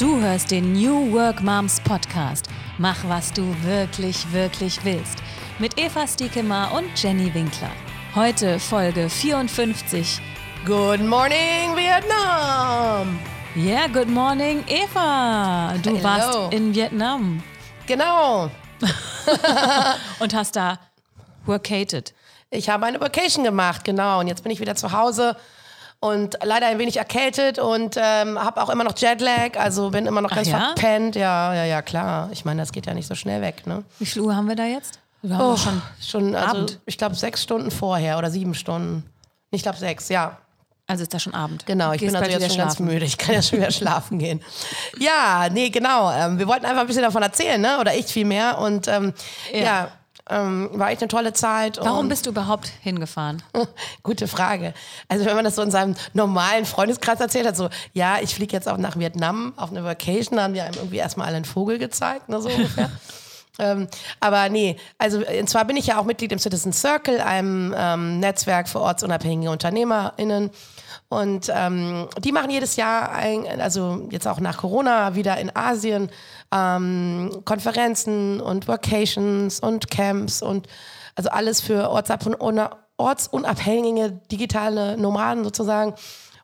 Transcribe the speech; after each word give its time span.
Du 0.00 0.18
hörst 0.18 0.50
den 0.50 0.72
New 0.72 1.12
Work 1.12 1.42
Moms 1.42 1.78
Podcast. 1.80 2.46
Mach, 2.78 2.96
was 3.06 3.34
du 3.34 3.54
wirklich, 3.62 4.32
wirklich 4.32 4.82
willst. 4.82 5.18
Mit 5.58 5.78
Eva 5.78 6.06
Stiekemar 6.06 6.72
und 6.72 6.86
Jenny 6.96 7.34
Winkler. 7.34 7.68
Heute 8.14 8.58
Folge 8.58 9.10
54. 9.10 10.18
Good 10.64 11.00
morning, 11.00 11.76
Vietnam! 11.76 13.18
Yeah, 13.54 13.88
good 13.88 14.08
morning, 14.08 14.64
Eva. 14.68 15.74
Du 15.82 15.90
Hello. 15.90 16.02
warst 16.02 16.54
in 16.54 16.74
Vietnam 16.74 17.42
Genau. 17.86 18.50
und 20.18 20.32
hast 20.32 20.56
da 20.56 20.78
workated. 21.44 22.14
Ich 22.48 22.70
habe 22.70 22.86
eine 22.86 22.98
Vacation 23.02 23.44
gemacht, 23.44 23.84
genau. 23.84 24.20
Und 24.20 24.28
jetzt 24.28 24.42
bin 24.44 24.50
ich 24.50 24.60
wieder 24.60 24.76
zu 24.76 24.92
Hause 24.92 25.36
und 26.00 26.38
leider 26.42 26.66
ein 26.66 26.78
wenig 26.78 26.96
erkältet 26.96 27.58
und 27.58 27.96
ähm, 27.98 28.38
habe 28.42 28.62
auch 28.62 28.70
immer 28.70 28.84
noch 28.84 28.96
Jetlag, 28.96 29.56
also 29.58 29.90
bin 29.90 30.06
immer 30.06 30.20
noch 30.22 30.30
Ach 30.32 30.36
ganz 30.36 30.48
ja? 30.48 30.58
verpennt. 30.74 31.14
Ja, 31.16 31.54
ja, 31.54 31.64
ja, 31.64 31.82
klar. 31.82 32.28
Ich 32.32 32.44
meine, 32.44 32.62
das 32.62 32.72
geht 32.72 32.86
ja 32.86 32.94
nicht 32.94 33.06
so 33.06 33.14
schnell 33.14 33.42
weg, 33.42 33.66
ne? 33.66 33.84
Wie 33.98 34.06
viel 34.06 34.22
Uhr 34.22 34.34
haben 34.34 34.48
wir 34.48 34.56
da 34.56 34.64
jetzt? 34.64 34.98
Wir 35.22 35.36
haben 35.36 35.44
Oh, 35.52 35.56
schon. 35.56 35.82
schon, 36.00 36.34
also 36.34 36.56
Abend. 36.56 36.80
ich 36.86 36.96
glaube 36.96 37.14
sechs 37.14 37.42
Stunden 37.42 37.70
vorher 37.70 38.16
oder 38.16 38.30
sieben 38.30 38.54
Stunden. 38.54 39.04
Ich 39.50 39.62
glaube 39.62 39.76
sechs, 39.78 40.08
ja. 40.08 40.38
Also 40.86 41.02
ist 41.02 41.12
da 41.14 41.18
schon 41.20 41.34
Abend. 41.34 41.66
Genau, 41.66 41.92
ich 41.92 42.00
Gehst 42.00 42.14
bin 42.14 42.22
also 42.22 42.30
jetzt 42.32 42.40
schon 42.42 42.52
wieder 42.54 42.62
ganz 42.64 42.74
schlafen. 42.76 42.86
müde. 42.86 43.04
Ich 43.04 43.18
kann 43.18 43.34
ja 43.34 43.42
schon 43.42 43.58
wieder 43.58 43.70
schlafen 43.70 44.18
gehen. 44.18 44.40
Ja, 44.98 45.48
nee, 45.52 45.68
genau. 45.70 46.10
Ähm, 46.10 46.38
wir 46.38 46.48
wollten 46.48 46.64
einfach 46.64 46.80
ein 46.80 46.86
bisschen 46.86 47.02
davon 47.02 47.22
erzählen, 47.22 47.60
ne? 47.60 47.78
Oder 47.78 47.94
ich 47.94 48.06
vielmehr. 48.06 48.58
Und 48.58 48.88
ähm, 48.88 49.12
Ja. 49.52 49.58
ja, 49.60 49.88
ähm, 50.30 50.70
war 50.72 50.90
echt 50.90 51.02
eine 51.02 51.08
tolle 51.08 51.32
Zeit. 51.32 51.78
Warum 51.82 52.08
bist 52.08 52.26
du 52.26 52.30
überhaupt 52.30 52.70
hingefahren? 52.82 53.42
Gute 54.02 54.28
Frage. 54.28 54.72
Also 55.08 55.24
wenn 55.24 55.34
man 55.34 55.44
das 55.44 55.56
so 55.56 55.62
in 55.62 55.70
seinem 55.70 55.96
normalen 56.14 56.64
Freundeskreis 56.64 57.20
erzählt 57.20 57.46
hat, 57.46 57.56
so, 57.56 57.68
ja, 57.92 58.18
ich 58.22 58.34
fliege 58.34 58.54
jetzt 58.54 58.68
auch 58.68 58.78
nach 58.78 58.98
Vietnam 58.98 59.52
auf 59.56 59.70
eine 59.70 59.84
Vacation, 59.84 60.36
da 60.36 60.44
haben 60.44 60.54
die 60.54 60.60
einem 60.60 60.74
irgendwie 60.74 60.98
erstmal 60.98 61.26
alle 61.26 61.36
einen 61.36 61.44
Vogel 61.44 61.78
gezeigt, 61.78 62.28
ne, 62.28 62.40
so 62.40 62.48
ungefähr. 62.56 62.90
ähm, 63.58 63.88
aber 64.20 64.48
nee, 64.48 64.76
also 64.98 65.18
und 65.18 65.50
zwar 65.50 65.64
bin 65.64 65.76
ich 65.76 65.88
ja 65.88 65.98
auch 65.98 66.04
Mitglied 66.04 66.32
im 66.32 66.38
Citizen 66.38 66.72
Circle, 66.72 67.20
einem 67.20 67.74
ähm, 67.76 68.20
Netzwerk 68.20 68.68
für 68.68 68.80
ortsunabhängige 68.80 69.50
UnternehmerInnen. 69.50 70.50
Und 71.10 71.50
ähm, 71.52 72.08
die 72.20 72.30
machen 72.30 72.50
jedes 72.50 72.76
Jahr, 72.76 73.10
ein, 73.10 73.60
also 73.60 74.06
jetzt 74.10 74.28
auch 74.28 74.38
nach 74.38 74.58
Corona, 74.58 75.16
wieder 75.16 75.38
in 75.38 75.54
Asien 75.54 76.08
ähm, 76.54 77.42
Konferenzen 77.44 78.40
und 78.40 78.68
Vacations 78.68 79.58
und 79.58 79.90
Camps 79.90 80.40
und 80.40 80.68
also 81.16 81.30
alles 81.30 81.60
für 81.60 81.90
ortsunabhängige 82.96 84.20
digitale 84.30 84.96
Nomaden 84.96 85.42
sozusagen. 85.42 85.94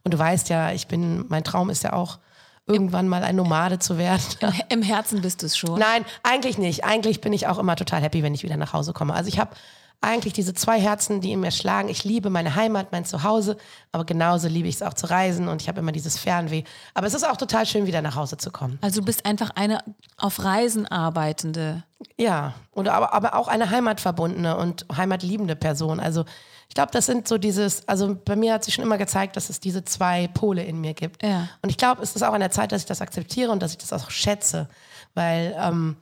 Und 0.03 0.15
du 0.15 0.19
weißt 0.19 0.49
ja, 0.49 0.73
ich 0.73 0.89
bin, 0.89 1.27
mein 1.29 1.45
Traum 1.45 1.71
ist 1.71 1.85
ja 1.85 1.93
auch, 1.93 2.19
irgendwann 2.67 3.07
mal 3.07 3.23
ein 3.23 3.37
Nomade 3.37 3.79
zu 3.79 3.97
werden. 3.97 4.25
Im 4.69 4.83
Herzen 4.83 5.23
bist 5.23 5.43
du 5.43 5.47
es 5.47 5.57
schon. 5.57 5.79
Nein, 5.79 6.05
eigentlich 6.25 6.59
nicht. 6.59 6.85
Eigentlich 6.85 7.21
bin 7.21 7.33
ich 7.33 7.47
auch 7.47 7.59
immer 7.59 7.77
total 7.77 8.03
happy, 8.03 8.25
wenn 8.25 8.35
ich 8.35 8.43
wieder 8.43 8.57
nach 8.57 8.73
Hause 8.73 8.93
komme. 8.93 9.15
Also 9.15 9.29
ich 9.29 9.39
habe 9.39 9.55
eigentlich 10.01 10.33
diese 10.33 10.55
zwei 10.55 10.81
Herzen, 10.81 11.21
die 11.21 11.33
in 11.33 11.41
mir 11.41 11.51
schlagen. 11.51 11.89
Ich 11.89 12.05
liebe 12.05 12.31
meine 12.31 12.55
Heimat, 12.55 12.93
mein 12.93 13.05
Zuhause, 13.05 13.57
aber 13.93 14.05
genauso 14.05 14.49
liebe 14.49 14.69
ich 14.69 14.77
es 14.77 14.83
auch 14.83 14.95
zu 14.95 15.09
reisen 15.11 15.49
und 15.49 15.63
ich 15.63 15.69
habe 15.69 15.81
immer 15.81 15.93
dieses 15.93 16.19
Fernweh. 16.19 16.65
Aber 16.95 17.07
es 17.07 17.15
ist 17.15 17.27
auch 17.29 17.37
total 17.37 17.67
schön, 17.67 17.87
wieder 17.87 18.03
nach 18.03 18.15
Hause 18.15 18.37
zu 18.37 18.51
kommen. 18.51 18.79
Also 18.83 19.01
du 19.01 19.07
bist 19.07 19.27
einfach 19.27 19.51
eine 19.55 19.83
auf 20.17 20.43
Reisen 20.45 20.87
arbeitende. 20.87 21.83
Ja, 22.19 22.55
oder 22.73 22.95
aber, 22.95 23.13
aber 23.15 23.35
auch 23.35 23.49
eine 23.49 23.71
heimatverbundene 23.71 24.57
und 24.57 24.87
heimatliebende 24.95 25.57
Person. 25.57 25.99
Also 25.99 26.25
ich 26.69 26.75
glaube, 26.75 26.93
das 26.93 27.07
sind 27.07 27.27
so 27.27 27.39
dieses, 27.39 27.87
also 27.89 28.17
bei 28.25 28.37
mir 28.37 28.55
hat 28.55 28.65
sich 28.65 28.75
schon 28.75 28.85
immer 28.85 28.99
gezeigt, 28.99 29.37
dass 29.37 29.51
es 29.51 29.61
diese 29.61 29.85
zwei 29.85 30.29
Pole 30.29 30.65
in 30.65 30.81
mir 30.81 30.95
gibt. 30.95 31.23
Ja. 31.23 31.49
Und 31.63 31.71
ich 31.71 31.79
glaube, 31.79 32.03
es 32.03 32.15
ist 32.15 32.23
auch 32.23 32.35
an 32.35 32.41
der 32.41 32.51
Zeit, 32.51 32.73
dass 32.73 32.83
ich 32.83 32.87
das 32.87 33.01
akzeptiere 33.01 33.51
und 33.51 33.63
dass 33.63 33.73
ich 33.73 33.79
das 33.79 33.93
auch 33.93 34.11
schätze. 34.11 34.69
Weil 35.15 35.57
ähm, 35.59 35.97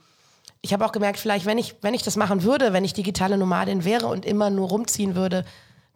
ich 0.65 0.73
habe 0.73 0.85
auch 0.85 0.91
gemerkt, 0.91 1.19
vielleicht, 1.19 1.45
wenn 1.45 1.57
ich, 1.57 1.75
wenn 1.81 1.93
ich 1.93 2.03
das 2.03 2.15
machen 2.17 2.43
würde, 2.43 2.73
wenn 2.73 2.83
ich 2.83 2.93
digitale 2.93 3.37
Nomadin 3.37 3.85
wäre 3.85 4.07
und 4.07 4.25
immer 4.25 4.49
nur 4.49 4.67
rumziehen 4.69 5.15
würde, 5.15 5.45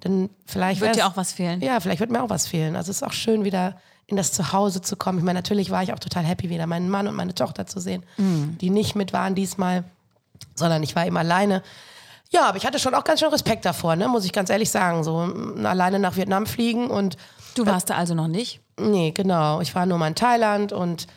dann 0.02 0.30
vielleicht 0.46 0.80
Wird 0.80 0.96
dir 0.96 1.08
auch 1.08 1.18
was 1.18 1.34
fehlen? 1.34 1.60
Ja, 1.62 1.80
vielleicht 1.80 2.00
wird 2.00 2.12
mir 2.12 2.24
auch 2.24 2.30
was 2.30 2.48
fehlen. 2.48 2.76
Also 2.76 2.92
es 2.92 2.98
ist 2.98 3.04
auch 3.04 3.12
schön, 3.12 3.44
wieder 3.44 3.76
in 4.08 4.16
das 4.16 4.32
Zuhause 4.32 4.82
zu 4.82 4.96
kommen. 4.96 5.18
Ich 5.20 5.24
meine, 5.26 5.40
natürlich 5.40 5.72
war 5.72 5.84
ich 5.84 5.92
auch 5.94 6.00
total 6.00 6.24
happy, 6.24 6.50
wieder 6.50 6.68
meinen 6.68 6.90
Mann 6.90 7.08
und 7.08 7.16
meine 7.16 7.36
Tochter 7.36 7.66
zu 7.68 7.80
sehen, 7.80 8.04
Mhm. 8.18 8.58
die 8.62 8.70
nicht 8.70 8.96
mit 8.96 9.12
waren 9.12 9.36
diesmal, 9.36 9.84
sondern 10.56 10.82
ich 10.84 10.96
war 10.96 11.06
eben 11.06 11.18
alleine. 11.18 11.62
Ja, 12.32 12.48
aber 12.48 12.58
ich 12.58 12.66
hatte 12.66 12.80
schon 12.80 12.94
auch 12.94 13.04
ganz 13.04 13.20
schön 13.20 13.30
Respekt 13.30 13.66
davor, 13.66 13.96
ne? 13.96 14.08
muss 14.08 14.24
ich 14.24 14.32
ganz 14.34 14.50
ehrlich 14.50 14.70
sagen. 14.70 15.04
So 15.04 15.24
m, 15.24 15.66
alleine 15.66 15.98
nach 16.00 16.16
Vietnam 16.16 16.46
fliegen 16.46 16.90
und 16.90 17.18
Du 17.56 17.66
warst 17.66 17.90
da 17.90 17.96
also 17.96 18.14
noch 18.14 18.28
nicht? 18.28 18.62
nee, 18.80 19.12
genau. 19.12 19.60
Ich 19.62 19.74
war 19.76 19.86
nur 19.86 19.98
mal 19.98 20.08
in 20.08 20.16
Thailand 20.16 20.72
und 20.72 21.08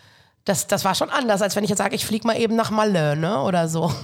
das, 0.44 0.66
das 0.66 0.84
war 0.84 0.94
schon 0.94 1.10
anders, 1.10 1.40
als 1.40 1.54
wenn 1.54 1.62
ich 1.62 1.70
jetzt 1.70 1.78
sage, 1.78 1.94
ich 1.94 2.04
fliege 2.04 2.26
mal 2.26 2.36
eben 2.36 2.56
nach 2.56 2.70
Malö 2.70 3.14
ne? 3.14 3.40
oder 3.42 3.68
so. 3.68 3.92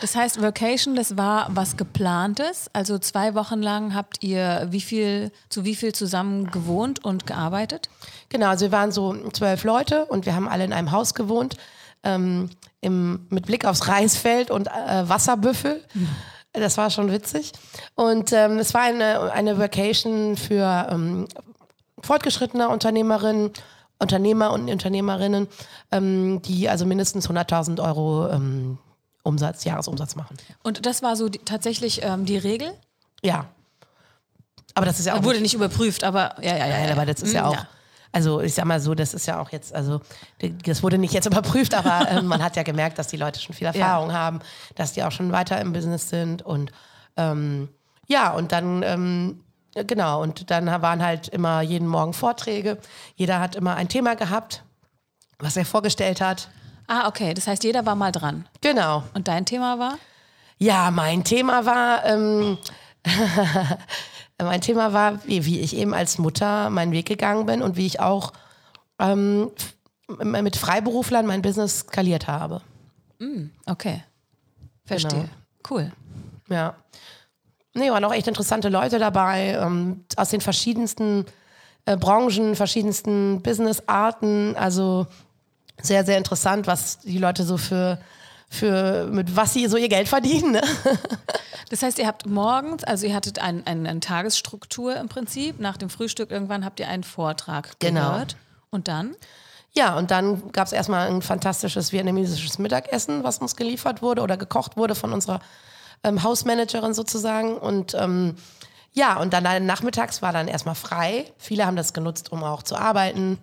Das 0.00 0.16
heißt, 0.16 0.42
Vacation, 0.42 0.96
das 0.96 1.16
war 1.16 1.48
was 1.50 1.78
geplantes. 1.78 2.68
Also 2.74 2.98
zwei 2.98 3.34
Wochen 3.34 3.62
lang 3.62 3.94
habt 3.94 4.22
ihr 4.22 4.66
wie 4.70 4.82
viel, 4.82 5.32
zu 5.48 5.64
wie 5.64 5.74
viel 5.74 5.94
zusammen 5.94 6.50
gewohnt 6.50 7.02
und 7.02 7.26
gearbeitet? 7.26 7.88
Genau, 8.28 8.48
also 8.48 8.66
wir 8.66 8.72
waren 8.72 8.92
so 8.92 9.14
zwölf 9.30 9.64
Leute 9.64 10.04
und 10.04 10.26
wir 10.26 10.34
haben 10.34 10.46
alle 10.46 10.64
in 10.64 10.74
einem 10.74 10.90
Haus 10.90 11.14
gewohnt, 11.14 11.56
ähm, 12.02 12.50
im, 12.82 13.26
mit 13.30 13.46
Blick 13.46 13.64
aufs 13.64 13.88
Reisfeld 13.88 14.50
und 14.50 14.66
äh, 14.66 15.08
Wasserbüffel. 15.08 15.82
Das 16.52 16.76
war 16.76 16.90
schon 16.90 17.10
witzig. 17.10 17.52
Und 17.94 18.32
ähm, 18.32 18.58
es 18.58 18.74
war 18.74 18.82
eine, 18.82 19.32
eine 19.32 19.58
Vacation 19.58 20.36
für 20.36 20.86
ähm, 20.90 21.28
fortgeschrittene 22.00 22.68
Unternehmerinnen, 22.68 23.52
Unternehmer 23.98 24.52
und 24.52 24.68
Unternehmerinnen, 24.68 25.48
ähm, 25.92 26.42
die 26.42 26.68
also 26.68 26.84
mindestens 26.86 27.28
100.000 27.28 27.82
Euro 27.82 28.28
ähm, 28.28 28.78
Umsatz, 29.22 29.64
Jahresumsatz 29.64 30.16
machen. 30.16 30.36
Und 30.62 30.86
das 30.86 31.02
war 31.02 31.16
so 31.16 31.28
die, 31.28 31.38
tatsächlich 31.38 32.02
ähm, 32.02 32.26
die 32.26 32.36
Regel? 32.36 32.72
Ja. 33.22 33.46
Aber 34.74 34.86
das 34.86 34.98
ist 34.98 35.06
ja 35.06 35.14
auch 35.14 35.22
Wurde 35.22 35.40
nicht 35.40 35.54
überprüft, 35.54 36.04
aber 36.04 36.34
ja, 36.42 36.56
ja, 36.56 36.66
ja. 36.66 36.86
Ja, 36.86 36.92
aber 36.92 37.06
das 37.06 37.22
ist 37.22 37.32
ja 37.32 37.44
Mm, 37.44 37.46
auch, 37.46 37.66
also 38.12 38.40
ich 38.40 38.54
sag 38.54 38.64
mal 38.64 38.80
so, 38.80 38.94
das 38.94 39.14
ist 39.14 39.26
ja 39.26 39.40
auch 39.40 39.50
jetzt, 39.50 39.72
also 39.74 40.00
das 40.64 40.82
wurde 40.82 40.98
nicht 40.98 41.14
jetzt 41.14 41.26
überprüft, 41.32 41.74
aber 41.74 42.10
äh, 42.10 42.22
man 42.22 42.42
hat 42.42 42.56
ja 42.56 42.64
gemerkt, 42.64 42.98
dass 42.98 43.06
die 43.06 43.16
Leute 43.16 43.40
schon 43.40 43.54
viel 43.54 43.66
Erfahrung 43.66 44.12
haben, 44.12 44.40
dass 44.74 44.92
die 44.92 45.04
auch 45.04 45.12
schon 45.12 45.32
weiter 45.32 45.60
im 45.60 45.72
Business 45.72 46.10
sind 46.10 46.42
und 46.42 46.72
ähm, 47.16 47.68
ja, 48.06 48.32
und 48.32 48.52
dann, 48.52 48.82
ähm, 48.82 49.43
genau, 49.86 50.22
und 50.22 50.50
dann 50.50 50.66
waren 50.66 51.02
halt 51.02 51.28
immer 51.28 51.60
jeden 51.60 51.88
Morgen 51.88 52.12
Vorträge. 52.12 52.78
Jeder 53.16 53.40
hat 53.40 53.56
immer 53.56 53.74
ein 53.74 53.88
Thema 53.88 54.14
gehabt, 54.14 54.62
was 55.38 55.56
er 55.56 55.64
vorgestellt 55.64 56.20
hat. 56.20 56.48
Ah, 56.86 57.08
okay. 57.08 57.34
Das 57.34 57.46
heißt, 57.46 57.64
jeder 57.64 57.86
war 57.86 57.94
mal 57.94 58.12
dran. 58.12 58.46
Genau. 58.60 59.02
Und 59.14 59.28
dein 59.28 59.46
Thema 59.46 59.78
war? 59.78 59.98
Ja, 60.58 60.90
mein 60.90 61.24
Thema 61.24 61.66
war, 61.66 62.04
ähm, 62.04 62.58
mein 64.42 64.60
Thema 64.60 64.92
war, 64.92 65.24
wie, 65.26 65.44
wie 65.44 65.60
ich 65.60 65.76
eben 65.76 65.94
als 65.94 66.18
Mutter 66.18 66.70
meinen 66.70 66.92
Weg 66.92 67.06
gegangen 67.06 67.46
bin 67.46 67.62
und 67.62 67.76
wie 67.76 67.86
ich 67.86 68.00
auch 68.00 68.32
ähm, 68.98 69.50
mit 70.22 70.56
Freiberuflern 70.56 71.26
mein 71.26 71.42
Business 71.42 71.80
skaliert 71.80 72.28
habe. 72.28 72.60
Okay. 73.66 74.02
Verstehe. 74.84 75.20
Genau. 75.20 75.32
Cool. 75.68 75.92
Ja. 76.48 76.74
Nee, 77.74 77.90
waren 77.90 78.04
auch 78.04 78.12
echt 78.14 78.28
interessante 78.28 78.68
Leute 78.68 78.98
dabei, 78.98 79.58
ähm, 79.60 80.04
aus 80.16 80.30
den 80.30 80.40
verschiedensten 80.40 81.26
äh, 81.86 81.96
Branchen, 81.96 82.54
verschiedensten 82.54 83.42
Businessarten. 83.42 84.56
Also 84.56 85.06
sehr, 85.82 86.04
sehr 86.04 86.18
interessant, 86.18 86.66
was 86.66 87.00
die 87.00 87.18
Leute 87.18 87.42
so 87.44 87.56
für, 87.56 87.98
für 88.48 89.06
mit 89.06 89.34
was 89.36 89.52
sie 89.52 89.66
so 89.66 89.76
ihr 89.76 89.88
Geld 89.88 90.08
verdienen. 90.08 90.52
Ne? 90.52 90.62
Das 91.70 91.82
heißt, 91.82 91.98
ihr 91.98 92.06
habt 92.06 92.26
morgens, 92.26 92.84
also 92.84 93.06
ihr 93.06 93.14
hattet 93.14 93.38
ein, 93.40 93.66
ein, 93.66 93.86
eine 93.86 93.98
Tagesstruktur 93.98 94.94
im 94.96 95.08
Prinzip. 95.08 95.58
Nach 95.58 95.78
dem 95.78 95.88
Frühstück 95.88 96.30
irgendwann 96.30 96.64
habt 96.64 96.78
ihr 96.78 96.88
einen 96.88 97.02
Vortrag 97.02 97.80
Genau. 97.80 98.12
gehört. 98.12 98.36
Und 98.70 98.86
dann? 98.86 99.16
Ja, 99.72 99.96
und 99.96 100.10
dann 100.10 100.52
gab 100.52 100.66
es 100.66 100.72
erstmal 100.72 101.08
ein 101.10 101.22
fantastisches 101.22 101.90
vietnamesisches 101.90 102.58
Mittagessen, 102.58 103.24
was 103.24 103.38
uns 103.38 103.56
geliefert 103.56 104.02
wurde 104.02 104.22
oder 104.22 104.36
gekocht 104.36 104.76
wurde 104.76 104.94
von 104.94 105.12
unserer 105.12 105.40
ähm, 106.04 106.22
Hausmanagerin 106.22 106.94
sozusagen. 106.94 107.56
Und 107.56 107.94
ähm, 107.94 108.36
ja, 108.92 109.18
und 109.20 109.32
dann 109.32 109.66
nachmittags 109.66 110.22
war 110.22 110.32
dann 110.32 110.46
erstmal 110.46 110.76
frei. 110.76 111.32
Viele 111.36 111.66
haben 111.66 111.76
das 111.76 111.92
genutzt, 111.92 112.30
um 112.30 112.44
auch 112.44 112.62
zu 112.62 112.76
arbeiten, 112.76 113.38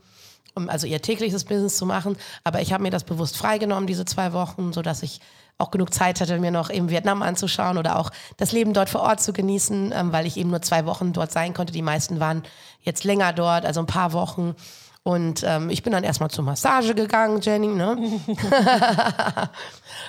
um 0.55 0.69
also 0.69 0.87
ihr 0.87 1.01
tägliches 1.01 1.43
Business 1.43 1.75
zu 1.75 1.85
machen. 1.85 2.15
Aber 2.45 2.61
ich 2.61 2.71
habe 2.71 2.83
mir 2.83 2.91
das 2.91 3.03
bewusst 3.03 3.37
freigenommen, 3.37 3.85
diese 3.85 4.05
zwei 4.05 4.31
Wochen, 4.31 4.71
sodass 4.71 5.03
ich 5.03 5.19
auch 5.57 5.71
genug 5.71 5.93
Zeit 5.93 6.19
hatte, 6.21 6.39
mir 6.39 6.51
noch 6.51 6.69
eben 6.69 6.89
Vietnam 6.89 7.21
anzuschauen 7.21 7.77
oder 7.77 7.99
auch 7.99 8.11
das 8.37 8.51
Leben 8.51 8.73
dort 8.73 8.89
vor 8.89 9.01
Ort 9.01 9.21
zu 9.21 9.33
genießen, 9.33 9.93
ähm, 9.95 10.11
weil 10.11 10.25
ich 10.25 10.37
eben 10.37 10.49
nur 10.49 10.61
zwei 10.61 10.85
Wochen 10.85 11.13
dort 11.13 11.31
sein 11.31 11.53
konnte. 11.53 11.73
Die 11.73 11.81
meisten 11.81 12.19
waren 12.19 12.43
jetzt 12.81 13.03
länger 13.03 13.33
dort, 13.33 13.65
also 13.65 13.79
ein 13.79 13.85
paar 13.85 14.13
Wochen. 14.13 14.55
Und 15.03 15.43
ähm, 15.43 15.71
ich 15.71 15.81
bin 15.81 15.93
dann 15.93 16.03
erstmal 16.03 16.29
zur 16.29 16.43
Massage 16.43 16.93
gegangen, 16.93 17.41
Jenny, 17.41 17.69
ne? 17.69 17.97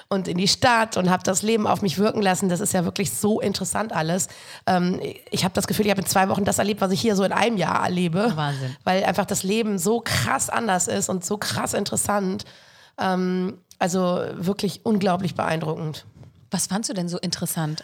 und 0.09 0.29
in 0.29 0.37
die 0.37 0.49
Stadt 0.49 0.99
und 0.99 1.09
habe 1.09 1.23
das 1.23 1.41
Leben 1.41 1.67
auf 1.67 1.81
mich 1.81 1.99
wirken 1.99 2.21
lassen. 2.21 2.51
Das 2.51 2.61
ist 2.61 2.75
ja 2.75 2.85
wirklich 2.85 3.11
so 3.11 3.41
interessant 3.41 3.93
alles. 3.93 4.29
Ähm, 4.67 5.01
ich 5.31 5.45
habe 5.45 5.55
das 5.55 5.67
Gefühl, 5.67 5.87
ich 5.87 5.91
habe 5.91 6.03
in 6.03 6.07
zwei 6.07 6.29
Wochen 6.29 6.45
das 6.45 6.59
erlebt, 6.59 6.83
was 6.83 6.93
ich 6.93 7.01
hier 7.01 7.17
so 7.17 7.25
in 7.25 7.33
einem 7.33 7.57
Jahr 7.57 7.83
erlebe. 7.83 8.33
Wahnsinn. 8.37 8.77
Weil 8.85 9.05
einfach 9.05 9.25
das 9.25 9.45
Leben 9.45 9.79
so 9.79 10.01
krass 10.01 10.51
anders 10.51 10.89
ist 10.89 11.09
und 11.09 11.25
so 11.25 11.39
krass 11.39 11.73
interessant. 11.73 12.45
Ähm, 12.99 13.59
also 13.79 14.21
wirklich 14.35 14.85
unglaublich 14.85 15.35
beeindruckend. 15.35 16.05
Was 16.51 16.67
fandst 16.67 16.91
du 16.91 16.95
denn 16.95 17.09
so 17.09 17.17
interessant? 17.19 17.83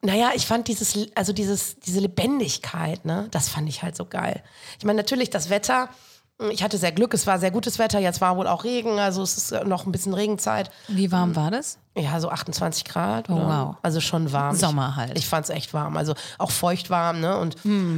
Naja, 0.00 0.30
ich 0.34 0.46
fand 0.46 0.68
dieses, 0.68 0.96
also 1.14 1.34
dieses, 1.34 1.78
diese 1.80 2.00
Lebendigkeit, 2.00 3.04
ne, 3.04 3.28
das 3.30 3.50
fand 3.50 3.68
ich 3.68 3.82
halt 3.82 3.94
so 3.94 4.06
geil. 4.06 4.42
Ich 4.78 4.84
meine, 4.86 4.96
natürlich 4.96 5.28
das 5.28 5.50
Wetter. 5.50 5.90
Ich 6.50 6.62
hatte 6.62 6.78
sehr 6.78 6.92
Glück, 6.92 7.12
es 7.12 7.26
war 7.26 7.38
sehr 7.38 7.50
gutes 7.50 7.78
Wetter, 7.78 7.98
jetzt 7.98 8.20
war 8.20 8.36
wohl 8.36 8.46
auch 8.46 8.64
Regen, 8.64 8.98
also 8.98 9.22
es 9.22 9.36
ist 9.36 9.64
noch 9.66 9.84
ein 9.84 9.92
bisschen 9.92 10.14
Regenzeit. 10.14 10.70
Wie 10.88 11.12
warm 11.12 11.36
war 11.36 11.50
das? 11.50 11.78
Ja, 11.96 12.18
so 12.20 12.30
28 12.30 12.84
Grad. 12.84 13.28
Oh, 13.28 13.34
wow. 13.34 13.76
Also 13.82 14.00
schon 14.00 14.32
warm. 14.32 14.54
Sommer 14.56 14.90
ich, 14.90 14.96
halt. 14.96 15.18
Ich 15.18 15.26
fand 15.26 15.44
es 15.44 15.50
echt 15.50 15.74
warm. 15.74 15.96
Also 15.96 16.14
auch 16.38 16.50
feucht 16.50 16.88
warm, 16.88 17.20
ne? 17.20 17.36
Und 17.36 17.56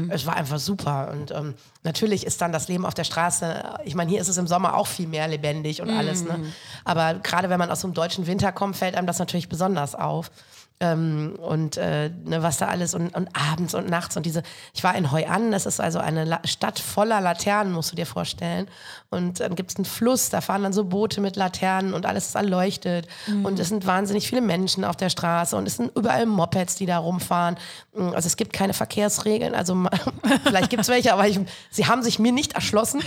es 0.08 0.26
war 0.26 0.34
einfach 0.34 0.58
super. 0.58 1.10
Und 1.12 1.30
ähm, 1.30 1.54
natürlich 1.84 2.26
ist 2.26 2.40
dann 2.40 2.52
das 2.52 2.68
Leben 2.68 2.84
auf 2.86 2.94
der 2.94 3.04
Straße, 3.04 3.62
ich 3.84 3.94
meine, 3.94 4.10
hier 4.10 4.20
ist 4.20 4.28
es 4.28 4.38
im 4.38 4.46
Sommer 4.46 4.76
auch 4.76 4.86
viel 4.86 5.06
mehr 5.06 5.28
lebendig 5.28 5.82
und 5.82 5.90
alles, 5.90 6.24
ne? 6.24 6.40
Aber 6.84 7.14
gerade 7.14 7.48
wenn 7.50 7.58
man 7.58 7.70
aus 7.70 7.82
so 7.82 7.86
einem 7.86 7.94
deutschen 7.94 8.26
Winter 8.26 8.50
kommt, 8.50 8.76
fällt 8.76 8.96
einem 8.96 9.06
das 9.06 9.18
natürlich 9.18 9.48
besonders 9.48 9.94
auf. 9.94 10.30
Ähm, 10.80 11.36
und 11.40 11.76
äh, 11.76 12.10
ne, 12.24 12.42
was 12.42 12.58
da 12.58 12.66
alles 12.66 12.94
und, 12.94 13.14
und 13.14 13.28
abends 13.34 13.74
und 13.74 13.88
nachts 13.88 14.16
und 14.16 14.26
diese, 14.26 14.42
ich 14.74 14.82
war 14.82 14.96
in 14.96 15.12
Hoi 15.12 15.26
An, 15.26 15.52
das 15.52 15.64
ist 15.64 15.80
also 15.80 16.00
eine 16.00 16.24
La 16.24 16.40
Stadt 16.44 16.80
voller 16.80 17.20
Laternen, 17.20 17.72
musst 17.72 17.92
du 17.92 17.96
dir 17.96 18.06
vorstellen. 18.06 18.66
Und 19.10 19.40
dann 19.40 19.54
gibt 19.54 19.70
es 19.70 19.76
einen 19.76 19.84
Fluss, 19.84 20.30
da 20.30 20.40
fahren 20.40 20.62
dann 20.62 20.72
so 20.72 20.84
Boote 20.84 21.20
mit 21.20 21.36
Laternen 21.36 21.94
und 21.94 22.06
alles 22.06 22.28
ist 22.28 22.34
erleuchtet. 22.34 23.06
Und 23.42 23.58
es 23.58 23.68
sind 23.68 23.86
wahnsinnig 23.86 24.26
viele 24.26 24.40
Menschen 24.40 24.84
auf 24.84 24.96
der 24.96 25.10
Straße 25.10 25.54
und 25.54 25.68
es 25.68 25.76
sind 25.76 25.96
überall 25.96 26.26
Mopeds, 26.26 26.76
die 26.76 26.86
da 26.86 26.98
rumfahren. 26.98 27.56
Also 27.94 28.26
es 28.26 28.36
gibt 28.36 28.52
keine 28.52 28.72
Verkehrsregeln, 28.72 29.54
also 29.54 29.76
vielleicht 30.44 30.70
gibt 30.70 30.82
es 30.82 30.88
welche, 30.88 31.12
aber 31.12 31.28
ich, 31.28 31.38
sie 31.70 31.86
haben 31.86 32.02
sich 32.02 32.18
mir 32.18 32.32
nicht 32.32 32.54
erschlossen. 32.54 33.02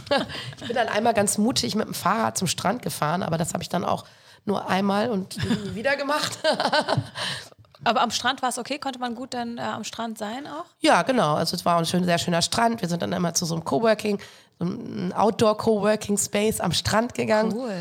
ich 0.60 0.66
bin 0.66 0.74
dann 0.74 0.88
einmal 0.88 1.14
ganz 1.14 1.38
mutig 1.38 1.74
mit 1.74 1.86
dem 1.86 1.94
Fahrrad 1.94 2.38
zum 2.38 2.48
Strand 2.48 2.82
gefahren, 2.82 3.22
aber 3.22 3.38
das 3.38 3.52
habe 3.52 3.62
ich 3.62 3.68
dann 3.68 3.84
auch 3.84 4.04
nur 4.44 4.68
einmal 4.68 5.10
und 5.10 5.36
nie 5.44 5.74
wieder 5.74 5.96
gemacht. 5.96 6.38
Aber 7.84 8.02
am 8.02 8.10
Strand 8.10 8.42
war 8.42 8.48
es 8.48 8.58
okay? 8.58 8.78
Konnte 8.78 8.98
man 8.98 9.14
gut 9.14 9.34
dann 9.34 9.58
äh, 9.58 9.62
am 9.62 9.84
Strand 9.84 10.16
sein 10.18 10.46
auch? 10.46 10.66
Ja, 10.80 11.02
genau. 11.02 11.34
Also 11.34 11.56
es 11.56 11.64
war 11.64 11.78
ein 11.78 11.86
schön, 11.86 12.04
sehr 12.04 12.18
schöner 12.18 12.42
Strand. 12.42 12.80
Wir 12.80 12.88
sind 12.88 13.02
dann 13.02 13.12
immer 13.12 13.34
zu 13.34 13.44
so 13.44 13.54
einem 13.54 13.64
Coworking, 13.64 14.18
so 14.58 14.66
einem 14.66 15.12
Outdoor-Coworking 15.12 16.16
Space 16.16 16.60
am 16.60 16.72
Strand 16.72 17.14
gegangen. 17.14 17.52
Cool. 17.52 17.74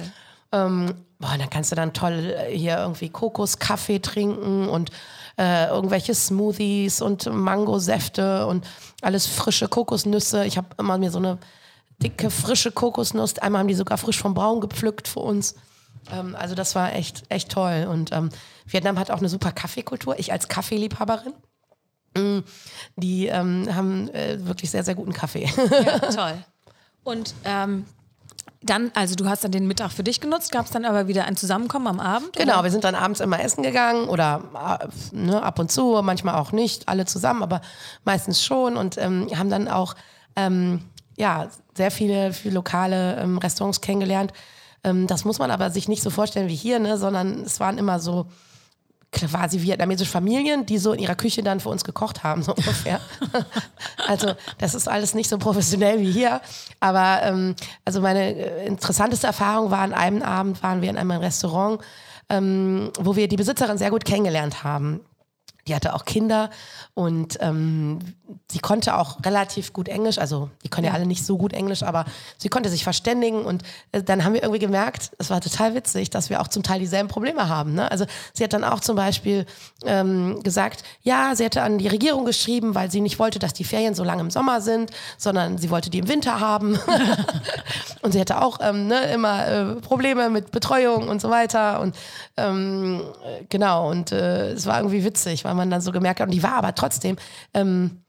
Ähm, 0.51 0.95
boah, 1.19 1.37
dann 1.37 1.49
kannst 1.49 1.71
du 1.71 1.75
dann 1.75 1.93
toll 1.93 2.35
äh, 2.35 2.57
hier 2.57 2.77
irgendwie 2.79 3.09
Kokoskaffee 3.09 3.99
trinken 3.99 4.67
und 4.67 4.91
äh, 5.37 5.67
irgendwelche 5.67 6.15
Smoothies 6.15 7.01
und 7.01 7.31
Mangosäfte 7.31 8.47
und 8.47 8.67
alles 9.01 9.27
frische 9.27 9.67
Kokosnüsse. 9.67 10.45
Ich 10.45 10.57
habe 10.57 10.67
immer 10.77 10.97
mir 10.97 11.11
so 11.11 11.19
eine 11.19 11.37
dicke, 12.01 12.29
frische 12.29 12.71
Kokosnuss. 12.71 13.37
Einmal 13.39 13.59
haben 13.59 13.67
die 13.67 13.75
sogar 13.75 13.97
frisch 13.97 14.19
vom 14.19 14.33
Baum 14.33 14.61
gepflückt 14.61 15.07
für 15.07 15.19
uns. 15.19 15.55
Ähm, 16.11 16.35
also 16.35 16.55
das 16.55 16.75
war 16.75 16.93
echt, 16.93 17.23
echt 17.29 17.49
toll. 17.49 17.87
Und 17.89 18.11
ähm, 18.11 18.29
Vietnam 18.65 18.97
hat 18.97 19.11
auch 19.11 19.19
eine 19.19 19.29
super 19.29 19.51
Kaffeekultur. 19.51 20.17
Ich 20.19 20.31
als 20.31 20.47
Kaffeeliebhaberin. 20.47 21.33
mm, 22.17 22.39
Die 22.95 23.27
ähm, 23.27 23.67
haben 23.73 24.09
äh, 24.09 24.45
wirklich 24.45 24.71
sehr, 24.71 24.83
sehr 24.83 24.95
guten 24.95 25.13
Kaffee. 25.13 25.45
Ja, 25.45 25.99
toll. 26.11 26.43
Und 27.03 27.33
ähm, 27.45 27.85
dann, 28.63 28.91
also 28.93 29.15
du 29.15 29.27
hast 29.27 29.43
dann 29.43 29.51
den 29.51 29.67
Mittag 29.67 29.91
für 29.91 30.03
dich 30.03 30.21
genutzt, 30.21 30.51
gab 30.51 30.65
es 30.65 30.71
dann 30.71 30.85
aber 30.85 31.07
wieder 31.07 31.25
ein 31.25 31.35
Zusammenkommen 31.35 31.87
am 31.87 31.99
Abend? 31.99 32.33
Genau, 32.33 32.63
wir 32.63 32.69
sind 32.69 32.83
dann 32.83 32.93
abends 32.93 33.19
immer 33.19 33.41
essen 33.41 33.63
gegangen 33.63 34.07
oder 34.07 34.43
äh, 34.79 35.15
ne, 35.15 35.41
ab 35.41 35.57
und 35.57 35.71
zu, 35.71 35.99
manchmal 36.03 36.35
auch 36.35 36.51
nicht, 36.51 36.87
alle 36.87 37.05
zusammen, 37.05 37.41
aber 37.41 37.61
meistens 38.03 38.43
schon 38.43 38.77
und 38.77 38.97
ähm, 38.99 39.27
haben 39.35 39.49
dann 39.49 39.67
auch 39.67 39.95
ähm, 40.35 40.83
ja, 41.17 41.47
sehr 41.75 41.89
viele, 41.89 42.33
viele 42.33 42.55
lokale 42.55 43.17
ähm, 43.17 43.37
Restaurants 43.39 43.81
kennengelernt. 43.81 44.31
Ähm, 44.83 45.07
das 45.07 45.25
muss 45.25 45.39
man 45.39 45.51
aber 45.51 45.69
sich 45.71 45.87
nicht 45.87 46.01
so 46.01 46.09
vorstellen 46.09 46.49
wie 46.49 46.55
hier, 46.55 46.79
ne, 46.79 46.97
sondern 46.97 47.43
es 47.43 47.59
waren 47.59 47.77
immer 47.77 47.99
so 47.99 48.27
quasi 49.11 49.61
vietnamesische 49.61 50.09
Familien, 50.09 50.65
die 50.65 50.77
so 50.77 50.93
in 50.93 50.99
ihrer 50.99 51.15
Küche 51.15 51.43
dann 51.43 51.59
für 51.59 51.69
uns 51.69 51.83
gekocht 51.83 52.23
haben, 52.23 52.43
so 52.43 52.53
ungefähr. 52.55 52.99
also 54.07 54.33
das 54.57 54.73
ist 54.73 54.87
alles 54.87 55.13
nicht 55.13 55.29
so 55.29 55.37
professionell 55.37 55.99
wie 55.99 56.11
hier. 56.11 56.41
Aber 56.79 57.21
ähm, 57.23 57.55
also 57.85 58.01
meine 58.01 58.35
äh, 58.35 58.65
interessanteste 58.65 59.27
Erfahrung 59.27 59.71
war 59.71 59.79
an 59.79 59.93
einem 59.93 60.23
Abend, 60.23 60.63
waren 60.63 60.81
wir 60.81 60.89
in 60.89 60.97
einem 60.97 61.11
Restaurant, 61.11 61.81
ähm, 62.29 62.91
wo 62.99 63.15
wir 63.15 63.27
die 63.27 63.35
Besitzerin 63.35 63.77
sehr 63.77 63.91
gut 63.91 64.05
kennengelernt 64.05 64.63
haben. 64.63 65.01
Die 65.67 65.75
hatte 65.75 65.93
auch 65.93 66.05
Kinder 66.05 66.49
und 66.95 67.37
ähm, 67.41 67.99
sie 68.49 68.59
konnte 68.59 68.97
auch 68.97 69.23
relativ 69.25 69.73
gut 69.73 69.87
Englisch. 69.87 70.17
Also 70.17 70.49
die 70.63 70.69
können 70.69 70.87
ja 70.87 70.93
alle 70.93 71.05
nicht 71.05 71.25
so 71.25 71.37
gut 71.37 71.53
Englisch, 71.53 71.83
aber 71.83 72.05
sie 72.37 72.49
konnte 72.49 72.69
sich 72.69 72.83
verständigen. 72.83 73.43
Und 73.43 73.63
äh, 73.91 74.03
dann 74.03 74.23
haben 74.23 74.33
wir 74.33 74.43
irgendwie 74.43 74.59
gemerkt, 74.59 75.11
es 75.17 75.29
war 75.29 75.41
total 75.41 75.75
witzig, 75.75 76.09
dass 76.09 76.29
wir 76.29 76.41
auch 76.41 76.47
zum 76.47 76.63
Teil 76.63 76.79
dieselben 76.79 77.07
Probleme 77.07 77.47
haben. 77.47 77.73
Ne? 77.73 77.89
Also 77.91 78.05
sie 78.33 78.43
hat 78.43 78.53
dann 78.53 78.63
auch 78.63 78.79
zum 78.79 78.95
Beispiel 78.95 79.45
ähm, 79.85 80.41
gesagt, 80.43 80.83
ja, 81.01 81.35
sie 81.35 81.45
hätte 81.45 81.61
an 81.61 81.77
die 81.77 81.87
Regierung 81.87 82.25
geschrieben, 82.25 82.75
weil 82.75 82.91
sie 82.91 83.01
nicht 83.01 83.19
wollte, 83.19 83.39
dass 83.39 83.53
die 83.53 83.63
Ferien 83.63 83.95
so 83.95 84.03
lange 84.03 84.21
im 84.21 84.31
Sommer 84.31 84.61
sind, 84.61 84.91
sondern 85.17 85.57
sie 85.57 85.69
wollte 85.69 85.89
die 85.89 85.99
im 85.99 86.07
Winter 86.07 86.39
haben. 86.39 86.79
und 88.01 88.11
sie 88.11 88.19
hatte 88.19 88.41
auch 88.41 88.59
ähm, 88.61 88.87
ne, 88.87 89.11
immer 89.13 89.47
äh, 89.47 89.75
Probleme 89.75 90.29
mit 90.29 90.51
Betreuung 90.51 91.07
und 91.07 91.21
so 91.21 91.29
weiter. 91.29 91.79
Und 91.81 91.95
ähm, 92.37 93.01
äh, 93.25 93.43
genau, 93.49 93.89
und 93.89 94.11
äh, 94.11 94.51
es 94.51 94.65
war 94.65 94.77
irgendwie 94.77 95.03
witzig, 95.03 95.45
weil 95.45 95.55
man 95.55 95.69
dann 95.69 95.81
so 95.81 95.91
gemerkt 95.91 96.19
hat, 96.19 96.27
und 96.27 96.33
die 96.33 96.43
war 96.43 96.53
aber 96.53 96.75
trotzdem 96.75 97.17
ähm, 97.53 98.01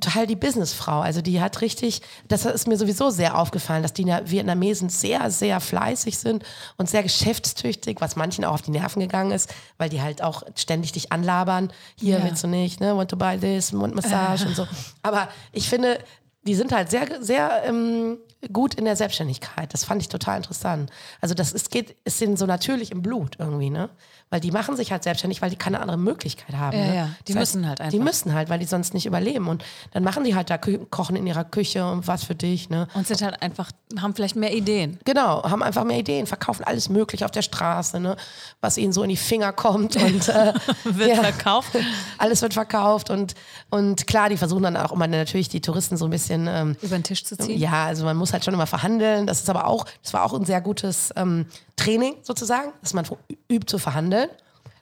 total 0.00 0.26
die 0.26 0.36
Businessfrau. 0.36 1.00
Also 1.00 1.22
die 1.22 1.40
hat 1.40 1.60
richtig, 1.60 2.02
das 2.28 2.44
ist 2.44 2.66
mir 2.66 2.76
sowieso 2.76 3.10
sehr 3.10 3.38
aufgefallen, 3.38 3.82
dass 3.82 3.92
die 3.92 4.04
Vietnamesen 4.06 4.88
sehr, 4.88 5.30
sehr 5.30 5.60
fleißig 5.60 6.18
sind 6.18 6.44
und 6.76 6.88
sehr 6.88 7.02
geschäftstüchtig, 7.02 8.00
was 8.00 8.16
manchen 8.16 8.44
auch 8.44 8.54
auf 8.54 8.62
die 8.62 8.70
Nerven 8.70 9.00
gegangen 9.00 9.30
ist, 9.32 9.52
weil 9.78 9.88
die 9.88 10.00
halt 10.02 10.22
auch 10.22 10.42
ständig 10.56 10.92
dich 10.92 11.12
anlabern. 11.12 11.72
Hier 11.96 12.18
Ja. 12.18 12.24
willst 12.24 12.42
du 12.44 12.48
nicht, 12.48 12.80
ne? 12.80 12.96
Want 12.96 13.10
to 13.10 13.16
buy 13.16 13.38
this, 13.38 13.72
Mundmassage 13.72 14.46
und 14.46 14.56
so. 14.56 14.66
Aber 15.02 15.28
ich 15.52 15.68
finde, 15.68 15.98
die 16.44 16.54
sind 16.54 16.72
halt 16.72 16.90
sehr, 16.90 17.22
sehr 17.22 17.62
ähm, 17.64 18.18
gut 18.52 18.74
in 18.74 18.84
der 18.84 18.96
Selbstständigkeit. 18.96 19.72
Das 19.72 19.84
fand 19.84 20.02
ich 20.02 20.08
total 20.08 20.38
interessant. 20.38 20.90
Also 21.20 21.34
das 21.34 21.52
ist, 21.52 21.70
geht, 21.70 21.96
ist 22.04 22.20
denen 22.20 22.36
so 22.36 22.46
natürlich 22.46 22.90
im 22.90 23.00
Blut 23.02 23.36
irgendwie, 23.38 23.70
ne? 23.70 23.90
Weil 24.32 24.40
die 24.40 24.50
machen 24.50 24.76
sich 24.76 24.90
halt 24.90 25.02
selbstständig, 25.02 25.42
weil 25.42 25.50
die 25.50 25.56
keine 25.56 25.78
andere 25.80 25.98
Möglichkeit 25.98 26.56
haben. 26.56 26.74
Ja, 26.78 26.84
ne? 26.86 26.96
ja. 26.96 27.08
Die 27.28 27.34
Das 27.34 27.40
heißt, 27.42 27.54
müssen 27.56 27.68
halt 27.68 27.78
Die 27.80 27.82
einfach. 27.82 27.98
müssen 27.98 28.32
halt, 28.32 28.48
weil 28.48 28.58
die 28.58 28.64
sonst 28.64 28.94
nicht 28.94 29.04
überleben. 29.04 29.46
Und 29.46 29.62
dann 29.92 30.02
machen 30.02 30.24
die 30.24 30.34
halt 30.34 30.48
da 30.48 30.56
Kü 30.56 30.78
kochen 30.88 31.16
in 31.16 31.26
ihrer 31.26 31.44
Küche 31.44 31.86
und 31.86 32.06
was 32.08 32.24
für 32.24 32.34
dich, 32.34 32.70
ne? 32.70 32.88
Und 32.94 33.06
sind 33.06 33.20
halt 33.20 33.42
einfach, 33.42 33.70
haben 34.00 34.14
vielleicht 34.14 34.34
mehr 34.36 34.54
Ideen. 34.54 34.98
Genau, 35.04 35.42
haben 35.44 35.62
einfach 35.62 35.84
mehr 35.84 35.98
Ideen, 35.98 36.26
verkaufen 36.26 36.64
alles 36.64 36.88
mögliche 36.88 37.26
auf 37.26 37.30
der 37.30 37.42
Straße, 37.42 38.00
ne? 38.00 38.16
was 38.62 38.78
ihnen 38.78 38.94
so 38.94 39.02
in 39.02 39.10
die 39.10 39.18
Finger 39.18 39.52
kommt 39.52 39.96
und 39.96 40.28
äh, 40.30 40.54
Wird 40.84 41.18
verkauft. 41.18 41.72
Alles 42.16 42.40
wird 42.40 42.54
verkauft 42.54 43.10
und, 43.10 43.34
und 43.68 44.06
klar, 44.06 44.30
die 44.30 44.38
versuchen 44.38 44.62
dann 44.62 44.78
auch 44.78 44.92
immer 44.92 45.06
natürlich 45.08 45.50
die 45.50 45.60
Touristen 45.60 45.98
so 45.98 46.06
ein 46.06 46.10
bisschen 46.10 46.46
ähm, 46.48 46.76
Über 46.80 46.96
den 46.96 47.02
Tisch 47.04 47.22
zu 47.24 47.36
ziehen. 47.36 47.58
ja, 47.58 47.84
also 47.84 48.04
man 48.06 48.16
muss 48.16 48.32
halt 48.32 48.44
schon 48.46 48.54
immer 48.54 48.66
verhandeln. 48.66 49.26
Das 49.26 49.40
ist 49.40 49.50
aber 49.50 49.66
auch, 49.66 49.84
das 50.02 50.14
war 50.14 50.24
auch 50.24 50.32
ein 50.32 50.46
sehr 50.46 50.62
gutes 50.62 51.12
ähm, 51.16 51.44
Training 51.76 52.14
sozusagen, 52.22 52.72
dass 52.80 52.94
man 52.94 53.04
übt 53.50 53.66
zu 53.66 53.78
verhandeln. 53.78 54.21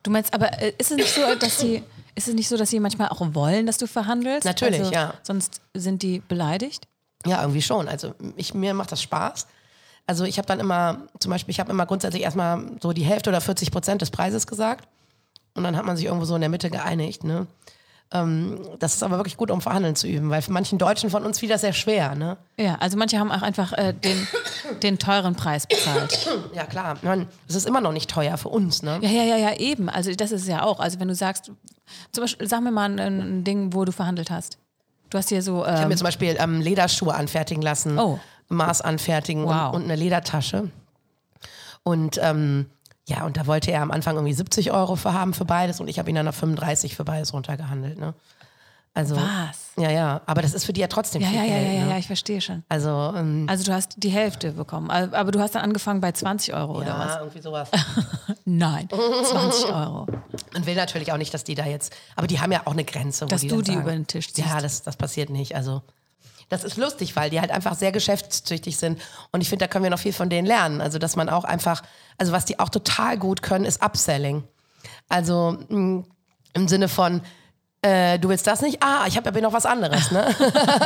Du 0.02 0.10
meinst, 0.10 0.32
aber 0.32 0.60
äh, 0.60 0.72
ist 0.78 0.90
es 0.90 0.96
nicht 0.96 1.14
so, 1.14 1.34
dass 1.34 1.60
sie, 1.60 1.82
ist 2.14 2.28
es 2.28 2.34
nicht 2.34 2.48
so, 2.48 2.56
dass 2.56 2.70
sie 2.70 2.80
manchmal 2.80 3.08
auch 3.08 3.20
wollen, 3.34 3.66
dass 3.66 3.78
du 3.78 3.86
verhandelst? 3.86 4.44
Natürlich, 4.44 4.80
also, 4.80 4.92
ja. 4.92 5.14
Sonst 5.22 5.60
sind 5.74 6.02
die 6.02 6.20
beleidigt? 6.20 6.86
Ja, 7.26 7.42
irgendwie 7.42 7.62
schon. 7.62 7.88
Also 7.88 8.14
ich, 8.36 8.54
mir 8.54 8.72
macht 8.74 8.92
das 8.92 9.02
Spaß. 9.02 9.46
Also 10.06 10.24
ich 10.24 10.38
habe 10.38 10.46
dann 10.46 10.58
immer, 10.58 11.02
zum 11.18 11.30
Beispiel, 11.30 11.52
ich 11.52 11.60
habe 11.60 11.70
immer 11.70 11.86
grundsätzlich 11.86 12.22
erstmal 12.22 12.64
so 12.80 12.92
die 12.92 13.04
Hälfte 13.04 13.30
oder 13.30 13.40
40 13.40 13.70
Prozent 13.70 14.02
des 14.02 14.10
Preises 14.10 14.46
gesagt. 14.46 14.88
Und 15.54 15.64
dann 15.64 15.76
hat 15.76 15.84
man 15.84 15.96
sich 15.96 16.06
irgendwo 16.06 16.24
so 16.24 16.34
in 16.34 16.40
der 16.40 16.50
Mitte 16.50 16.70
geeinigt. 16.70 17.24
Ne? 17.24 17.46
Ähm, 18.12 18.58
das 18.80 18.94
ist 18.94 19.02
aber 19.04 19.18
wirklich 19.18 19.36
gut, 19.36 19.50
um 19.52 19.60
Verhandeln 19.60 19.94
zu 19.94 20.08
üben, 20.08 20.30
weil 20.30 20.42
für 20.42 20.50
manchen 20.52 20.78
Deutschen 20.78 21.10
von 21.10 21.24
uns 21.24 21.40
das 21.40 21.60
sehr 21.60 21.72
schwer. 21.72 22.14
Ne? 22.16 22.36
Ja, 22.58 22.74
also 22.80 22.96
manche 22.96 23.18
haben 23.20 23.30
auch 23.30 23.42
einfach 23.42 23.72
äh, 23.74 23.92
den, 23.92 24.26
den 24.82 24.98
teuren 24.98 25.36
Preis 25.36 25.66
bezahlt. 25.66 26.28
Ja, 26.52 26.64
klar. 26.64 26.96
Man, 27.02 27.28
es 27.48 27.54
ist 27.54 27.66
immer 27.68 27.80
noch 27.80 27.92
nicht 27.92 28.10
teuer 28.10 28.36
für 28.36 28.48
uns. 28.48 28.82
Ne? 28.82 28.98
Ja, 29.00 29.10
ja, 29.10 29.22
ja, 29.22 29.36
ja, 29.36 29.56
eben. 29.56 29.88
Also 29.88 30.12
das 30.12 30.32
ist 30.32 30.42
es 30.42 30.48
ja 30.48 30.62
auch. 30.64 30.80
Also 30.80 30.98
wenn 30.98 31.06
du 31.08 31.14
sagst, 31.14 31.52
zum 32.10 32.22
Beispiel, 32.24 32.48
sag 32.48 32.62
mir 32.62 32.72
mal 32.72 32.90
ein, 32.90 32.98
ein 32.98 33.44
Ding, 33.44 33.72
wo 33.74 33.84
du 33.84 33.92
verhandelt 33.92 34.30
hast. 34.30 34.58
Du 35.10 35.18
hast 35.18 35.28
hier 35.28 35.42
so, 35.42 35.62
Ich 35.64 35.68
habe 35.70 35.82
ähm, 35.82 35.88
mir 35.88 35.96
zum 35.96 36.04
Beispiel 36.04 36.36
ähm, 36.38 36.60
Lederschuhe 36.60 37.14
anfertigen 37.14 37.62
lassen, 37.62 37.96
Oh. 37.98 38.18
Maß 38.48 38.80
anfertigen 38.82 39.44
Wow. 39.44 39.68
und, 39.74 39.76
und 39.76 39.84
eine 39.84 39.94
Ledertasche. 39.96 40.70
Und 41.84 42.18
ähm, 42.22 42.66
ja, 43.10 43.24
und 43.24 43.36
da 43.36 43.46
wollte 43.46 43.70
er 43.72 43.82
am 43.82 43.90
Anfang 43.90 44.14
irgendwie 44.14 44.32
70 44.34 44.70
Euro 44.72 44.96
für 44.96 45.12
haben 45.12 45.34
für 45.34 45.44
beides 45.44 45.80
und 45.80 45.88
ich 45.88 45.98
habe 45.98 46.08
ihn 46.10 46.16
dann 46.16 46.28
auf 46.28 46.36
35 46.36 46.94
für 46.96 47.04
beides 47.04 47.32
runtergehandelt. 47.34 47.98
Ne? 47.98 48.14
Also, 48.94 49.16
Was? 49.16 49.70
Ja, 49.76 49.90
ja, 49.90 50.20
aber 50.26 50.42
das 50.42 50.52
ist 50.52 50.64
für 50.64 50.72
die 50.72 50.80
ja 50.80 50.88
trotzdem 50.88 51.22
Ja, 51.22 51.28
viel 51.28 51.36
ja, 51.38 51.44
ja, 51.44 51.54
Geld. 51.54 51.66
ja, 51.66 51.72
ja, 51.72 51.84
ne? 51.84 51.90
ja, 51.92 51.98
ich 51.98 52.06
verstehe 52.08 52.40
schon. 52.40 52.64
Also, 52.68 52.88
ähm, 53.16 53.46
Also 53.48 53.64
du 53.64 53.72
hast 53.72 53.94
die 53.98 54.08
Hälfte 54.10 54.52
bekommen, 54.52 54.90
aber 54.90 55.30
du 55.30 55.40
hast 55.40 55.54
dann 55.54 55.62
angefangen 55.62 56.00
bei 56.00 56.10
20 56.12 56.54
Euro 56.54 56.78
oder 56.78 56.98
was? 56.98 57.06
ja, 57.14 57.18
irgendwie 57.20 57.40
sowas. 57.40 57.70
Nein, 58.44 58.88
20 58.90 59.66
Euro. 59.66 60.06
Man 60.54 60.66
will 60.66 60.74
natürlich 60.74 61.12
auch 61.12 61.18
nicht, 61.18 61.32
dass 61.32 61.44
die 61.44 61.54
da 61.54 61.66
jetzt, 61.66 61.94
aber 62.16 62.26
die 62.26 62.40
haben 62.40 62.50
ja 62.52 62.62
auch 62.64 62.72
eine 62.72 62.84
Grenze, 62.84 63.26
Dass 63.26 63.42
die 63.42 63.48
du 63.48 63.62
die 63.62 63.70
sagen, 63.72 63.82
über 63.82 63.92
den 63.92 64.06
Tisch 64.06 64.32
ziehst. 64.32 64.48
Ja, 64.48 64.60
das, 64.60 64.82
das 64.82 64.96
passiert 64.96 65.30
nicht. 65.30 65.54
Also 65.54 65.82
das 66.50 66.64
ist 66.64 66.76
lustig, 66.76 67.16
weil 67.16 67.30
die 67.30 67.40
halt 67.40 67.50
einfach 67.50 67.74
sehr 67.74 67.92
geschäftstüchtig 67.92 68.76
sind. 68.76 69.00
Und 69.32 69.40
ich 69.40 69.48
finde, 69.48 69.64
da 69.64 69.68
können 69.68 69.84
wir 69.84 69.90
noch 69.90 70.00
viel 70.00 70.12
von 70.12 70.28
denen 70.28 70.46
lernen. 70.46 70.80
Also, 70.80 70.98
dass 70.98 71.16
man 71.16 71.30
auch 71.30 71.44
einfach, 71.44 71.82
also 72.18 72.32
was 72.32 72.44
die 72.44 72.58
auch 72.58 72.68
total 72.68 73.16
gut 73.16 73.40
können, 73.40 73.64
ist 73.64 73.82
Upselling. 73.82 74.42
Also 75.08 75.58
mh, 75.68 76.04
im 76.52 76.68
Sinne 76.68 76.88
von, 76.88 77.22
äh, 77.82 78.18
du 78.18 78.28
willst 78.28 78.46
das 78.46 78.62
nicht? 78.62 78.82
Ah, 78.82 79.04
ich 79.06 79.16
habe 79.16 79.28
aber 79.28 79.40
noch 79.40 79.52
was 79.52 79.64
anderes, 79.64 80.10
ne? 80.10 80.26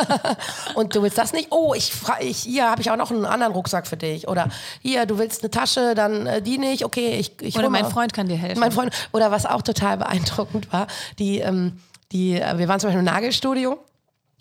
und 0.74 0.94
du 0.94 1.02
willst 1.02 1.16
das 1.18 1.32
nicht? 1.32 1.48
Oh, 1.50 1.72
ich, 1.74 1.92
ich 2.20 2.38
hier 2.38 2.70
habe 2.70 2.82
ich 2.82 2.90
auch 2.90 2.96
noch 2.96 3.10
einen 3.10 3.24
anderen 3.24 3.52
Rucksack 3.54 3.86
für 3.86 3.96
dich. 3.96 4.28
Oder 4.28 4.48
hier, 4.80 5.06
du 5.06 5.18
willst 5.18 5.42
eine 5.42 5.50
Tasche, 5.50 5.94
dann 5.94 6.26
äh, 6.26 6.42
die 6.42 6.58
nicht. 6.58 6.84
Okay, 6.84 7.16
ich, 7.18 7.40
ich 7.40 7.58
Oder 7.58 7.70
mein 7.70 7.86
Freund 7.86 8.12
kann 8.12 8.28
dir 8.28 8.36
helfen. 8.36 8.60
mein 8.60 8.70
Freund, 8.70 8.94
oder 9.12 9.30
was 9.30 9.46
auch 9.46 9.62
total 9.62 9.96
beeindruckend 9.96 10.72
war, 10.72 10.86
die, 11.18 11.40
ähm, 11.40 11.80
die, 12.12 12.38
äh, 12.38 12.58
wir 12.58 12.68
waren 12.68 12.78
zum 12.78 12.88
Beispiel 12.88 13.00
im 13.00 13.06
Nagelstudio 13.06 13.78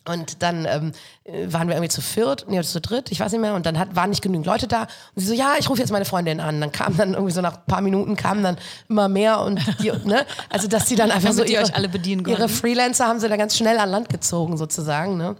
und 0.06 0.42
dann 0.42 0.66
ähm, 0.66 0.92
äh, 1.24 1.52
waren 1.52 1.68
wir 1.68 1.76
irgendwie 1.76 1.90
zu 1.90 2.02
viert, 2.02 2.46
nee, 2.50 2.62
zu 2.62 2.82
dritt, 2.82 3.12
ich 3.12 3.20
weiß 3.20 3.32
nicht 3.32 3.42
mehr, 3.42 3.56
und 3.56 3.66
dann 3.66 3.80
hat, 3.80 3.96
waren 3.96 4.10
nicht 4.10 4.22
genügend 4.22 4.46
Leute 4.46 4.68
da. 4.68 4.82
Und 4.84 5.22
sie 5.22 5.28
so, 5.28 5.34
ja, 5.34 5.56
ich 5.58 5.70
rufe 5.70 5.80
jetzt 5.80 5.92
meine 5.92 6.06
Freundin 6.06 6.40
an. 6.40 6.60
Dann 6.60 6.72
kam 6.72 6.98
dann 6.98 7.14
irgendwie 7.14 7.32
so 7.32 7.42
nach 7.42 7.56
ein 7.56 7.66
paar 7.68 7.82
Minuten 7.82 8.16
kamen 8.16 8.44
dann 8.44 8.58
immer 8.90 9.08
mehr 9.08 9.40
und 9.40 9.60
die, 9.82 9.92
ne, 10.06 10.26
also 10.50 10.68
dass 10.68 10.86
die 10.86 10.96
dann 10.96 11.12
einfach 11.12 11.32
so 11.32 11.44
ihre, 11.44 11.64
euch 11.64 11.76
alle 11.76 11.90
bedienen 11.90 12.26
ihre 12.28 12.40
konnten. 12.40 12.54
Freelancer 12.54 13.08
haben 13.08 13.20
sie 13.20 13.30
da 13.30 13.38
ganz 13.38 13.56
schnell 13.56 13.78
an 13.78 13.90
Land 13.90 14.10
gezogen 14.10 14.58
sozusagen, 14.58 15.18
ne, 15.18 15.36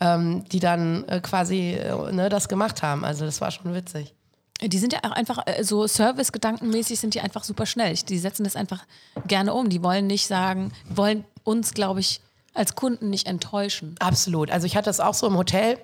ähm, 0.00 0.44
die 0.50 0.60
dann 0.60 1.04
äh, 1.08 1.20
quasi 1.20 1.72
äh, 1.72 2.12
ne, 2.12 2.28
das 2.28 2.48
gemacht 2.48 2.82
haben. 2.82 3.04
Also 3.04 3.24
das 3.24 3.40
war 3.40 3.50
schon 3.50 3.74
witzig. 3.74 4.14
Die 4.62 4.78
sind 4.78 4.92
ja 4.92 5.00
auch 5.02 5.10
einfach 5.10 5.40
äh, 5.46 5.64
so 5.64 5.86
Service-gedankenmäßig 5.86 7.00
sind 7.00 7.14
die 7.14 7.20
einfach 7.20 7.42
super 7.42 7.66
schnell. 7.66 7.94
Die 7.94 8.18
setzen 8.18 8.44
das 8.44 8.54
einfach 8.54 8.84
gerne 9.26 9.52
um. 9.52 9.68
Die 9.68 9.82
wollen 9.82 10.06
nicht 10.06 10.26
sagen, 10.26 10.72
wollen 10.88 11.24
uns, 11.42 11.74
glaube 11.74 12.00
ich, 12.00 12.20
als 12.54 12.74
Kunden 12.74 13.10
nicht 13.10 13.26
enttäuschen. 13.26 13.96
Absolut. 13.98 14.50
Also 14.50 14.66
ich 14.66 14.76
hatte 14.76 14.86
das 14.86 15.00
auch 15.00 15.14
so 15.14 15.26
im 15.26 15.36
Hotel. 15.36 15.78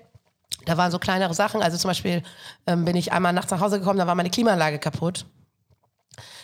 Da 0.67 0.77
waren 0.77 0.91
so 0.91 0.99
kleinere 0.99 1.35
Sachen. 1.35 1.63
Also 1.63 1.77
zum 1.77 1.89
Beispiel 1.89 2.23
ähm, 2.67 2.85
bin 2.85 2.97
ich 2.97 3.13
einmal 3.13 3.33
nachts 3.33 3.51
nach 3.51 3.61
Hause 3.61 3.79
gekommen, 3.79 3.99
da 3.99 4.07
war 4.07 4.15
meine 4.15 4.31
Klimaanlage 4.31 4.79
kaputt. 4.79 5.27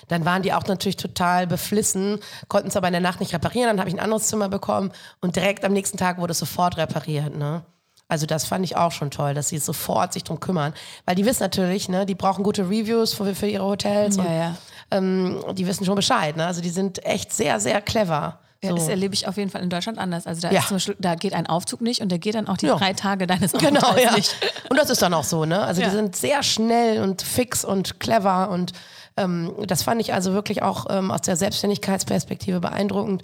Dann 0.08 0.24
waren 0.24 0.42
die 0.42 0.52
auch 0.52 0.64
natürlich 0.66 0.96
total 0.96 1.46
beflissen, 1.46 2.20
konnten 2.48 2.68
es 2.68 2.76
aber 2.76 2.86
in 2.86 2.92
der 2.92 3.00
Nacht 3.00 3.20
nicht 3.20 3.34
reparieren. 3.34 3.68
Dann 3.68 3.80
habe 3.80 3.88
ich 3.88 3.96
ein 3.96 4.00
anderes 4.00 4.28
Zimmer 4.28 4.48
bekommen 4.48 4.92
und 5.20 5.36
direkt 5.36 5.64
am 5.64 5.72
nächsten 5.72 5.98
Tag 5.98 6.18
wurde 6.18 6.32
es 6.32 6.38
sofort 6.38 6.76
repariert. 6.76 7.36
Ne? 7.36 7.64
Also 8.08 8.24
das 8.26 8.44
fand 8.44 8.64
ich 8.64 8.76
auch 8.76 8.92
schon 8.92 9.10
toll, 9.10 9.34
dass 9.34 9.48
sie 9.48 9.58
sofort 9.58 10.12
sich 10.12 10.22
drum 10.22 10.38
kümmern. 10.38 10.74
Weil 11.06 11.16
die 11.16 11.24
wissen 11.24 11.42
natürlich, 11.42 11.88
ne, 11.88 12.06
die 12.06 12.14
brauchen 12.14 12.44
gute 12.44 12.62
Reviews 12.62 13.14
für, 13.14 13.34
für 13.34 13.48
ihre 13.48 13.64
Hotels. 13.64 14.16
und, 14.16 14.24
ja. 14.24 14.54
Ähm, 14.92 15.42
die 15.54 15.66
wissen 15.66 15.84
schon 15.84 15.96
Bescheid. 15.96 16.36
Ne? 16.36 16.46
Also 16.46 16.60
die 16.60 16.70
sind 16.70 17.04
echt 17.04 17.32
sehr, 17.32 17.58
sehr 17.58 17.80
clever. 17.80 18.38
Ja, 18.66 18.70
So. 18.72 18.76
Das 18.76 18.88
erlebe 18.88 19.14
ich 19.14 19.26
auf 19.28 19.36
jeden 19.36 19.50
Fall 19.50 19.62
in 19.62 19.70
Deutschland 19.70 19.98
anders. 19.98 20.26
Also 20.26 20.40
da, 20.42 20.50
Ja. 20.50 20.62
Beispiel, 20.68 20.96
da 20.98 21.14
geht 21.14 21.32
ein 21.34 21.46
Aufzug 21.46 21.80
nicht 21.80 22.00
und 22.02 22.10
der 22.10 22.18
geht 22.18 22.34
dann 22.34 22.48
auch 22.48 22.56
die 22.56 22.66
Ja. 22.66 22.76
drei 22.76 22.92
Tage 22.92 23.26
deines 23.26 23.52
Genau, 23.52 23.80
Aufenthalts 23.80 24.02
ja. 24.02 24.16
nicht. 24.16 24.36
Und 24.68 24.78
das 24.78 24.90
ist 24.90 25.00
dann 25.02 25.14
auch 25.14 25.24
so, 25.24 25.44
ne? 25.44 25.60
Also 25.60 25.82
die 25.82 25.90
sind 25.90 26.14
sehr 26.16 26.42
schnell 26.42 27.02
und 27.02 27.22
fix 27.22 27.64
und 27.64 28.00
clever 28.00 28.50
und 28.50 28.72
ähm, 29.16 29.52
das 29.66 29.82
fand 29.82 30.00
ich 30.00 30.12
also 30.12 30.32
wirklich 30.34 30.62
auch 30.62 30.86
ähm, 30.90 31.10
aus 31.10 31.22
der 31.22 31.36
Selbstständigkeitsperspektive 31.36 32.60
beeindruckend 32.60 33.22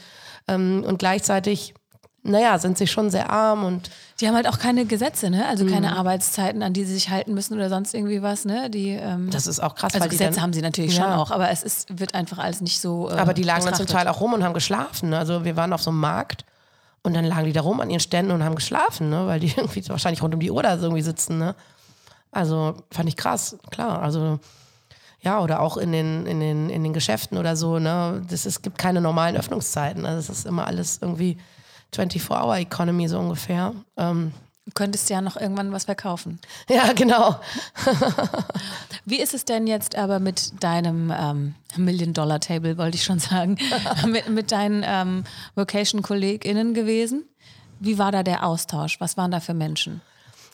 ähm, 0.49 0.85
und 0.87 0.99
gleichzeitig, 0.99 1.75
naja, 2.25 2.57
sind 2.59 2.79
sie 2.79 2.87
schon 2.87 3.11
sehr 3.11 3.31
arm 3.31 3.65
und 3.65 3.91
Die 4.21 4.29
haben 4.29 4.37
halt 4.37 4.47
auch 4.49 4.59
keine 4.61 4.85
Gesetze, 4.85 5.29
ne? 5.31 5.47
Also 5.49 5.67
keine 5.67 5.89
Mhm. 5.91 5.97
Arbeitszeiten, 5.97 6.63
an 6.63 6.73
die 6.73 6.85
sie 6.85 6.95
sich 6.95 7.11
halten 7.11 7.35
müssen 7.35 7.55
oder 7.55 7.69
sonst 7.69 7.95
irgendwie 7.95 8.23
was, 8.23 8.45
ne? 8.45 8.71
Die, 8.71 8.91
ähm, 8.91 9.29
das 9.31 9.47
ist 9.49 9.59
auch 9.61 9.75
krass, 9.75 9.95
also 9.95 10.09
Gesetze 10.09 10.35
dann, 10.35 10.43
haben 10.43 10.53
sie 10.53 10.63
natürlich 10.63 10.97
Ja. 10.97 11.03
schon 11.05 11.13
auch, 11.13 11.31
aber 11.33 11.51
es 11.51 11.63
ist, 11.65 11.99
wird 11.99 12.15
einfach 12.15 12.39
alles 12.39 12.61
nicht 12.61 12.81
so. 12.81 13.11
Äh, 13.11 13.15
aber 13.15 13.35
die 13.35 13.43
lagen 13.43 13.65
dann 13.65 13.75
zum. 13.75 13.87
Teil 13.87 14.07
auch 14.07 14.21
rum 14.21 14.35
und 14.35 14.45
haben 14.45 14.55
geschlafen. 14.55 15.11
Ne? 15.11 15.19
Also 15.19 15.45
wir 15.45 15.57
waren 15.57 15.73
auf 15.73 15.83
so 15.83 15.91
einem 15.91 15.99
Markt 16.01 16.45
und 17.03 17.15
dann 17.15 17.25
lagen 17.25 17.47
die 17.47 17.53
da 17.53 17.63
rum 17.63 17.81
an 17.81 17.91
ihren 17.91 17.99
Ständen 17.99 18.31
und 18.31 18.45
haben 18.45 18.55
geschlafen, 18.55 19.11
ne? 19.11 19.27
weil 19.27 19.41
die 19.41 19.49
irgendwie 19.57 19.87
wahrscheinlich 19.89 20.23
rund 20.23 20.33
um 20.35 20.41
die 20.41 20.51
Uhr 20.53 20.63
da 20.63 20.77
so 20.79 20.85
irgendwie 20.85 21.03
sitzen. 21.03 21.39
Ne? 21.39 21.57
Also 22.31 22.77
fand 22.93 23.09
ich 23.09 23.17
krass, 23.17 23.57
klar. 23.73 24.01
Also 24.01 24.39
ja, 25.21 25.41
oder 25.41 25.61
auch 25.61 25.77
in 25.77 25.91
den, 25.93 26.27
in 26.27 26.39
den, 26.41 26.71
in 26.71 26.83
den 26.85 26.93
Geschäften 26.93 27.37
oder 27.39 27.55
so, 27.57 27.79
ne? 27.79 28.23
Das, 28.29 28.45
es 28.45 28.61
gibt 28.63 28.77
keine 28.79 29.01
normalen 29.01 29.37
Öffnungszeiten. 29.37 30.05
Also 30.07 30.19
es 30.19 30.39
ist 30.39 30.47
immer 30.47 30.67
alles 30.67 30.99
irgendwie 31.01 31.39
24-Hour-Economy 31.95 33.09
so 33.09 33.19
ungefähr. 33.19 33.75
Ähm, 33.97 34.33
Du 34.65 34.71
könntest 34.75 35.11
ja 35.11 35.21
noch 35.21 35.37
irgendwann 35.37 35.73
was 35.73 35.87
verkaufen. 35.87 36.39
ja, 36.69 36.93
genau. 36.93 37.41
Wie 39.05 39.21
ist 39.21 39.35
es 39.35 39.45
denn 39.45 39.67
jetzt 39.67 39.97
aber 39.97 40.21
mit 40.21 40.63
deinem 40.63 41.13
ähm, 41.15 41.55
Million-Dollar-Table, 41.77 42.79
wollte 42.79 42.97
ich 42.97 43.03
schon 43.03 43.19
sagen, 43.19 43.59
mit, 44.07 44.29
mit 44.29 44.53
deinen 44.53 44.85
ähm, 44.87 45.25
Vocation-KollegInnen 45.57 46.75
gewesen? 46.75 47.25
Wie 47.81 47.99
war 47.99 48.13
da 48.13 48.23
der 48.23 48.47
Austausch? 48.47 49.01
Was 49.01 49.17
waren 49.17 49.33
da 49.33 49.41
für 49.41 49.55
Menschen? 49.55 50.01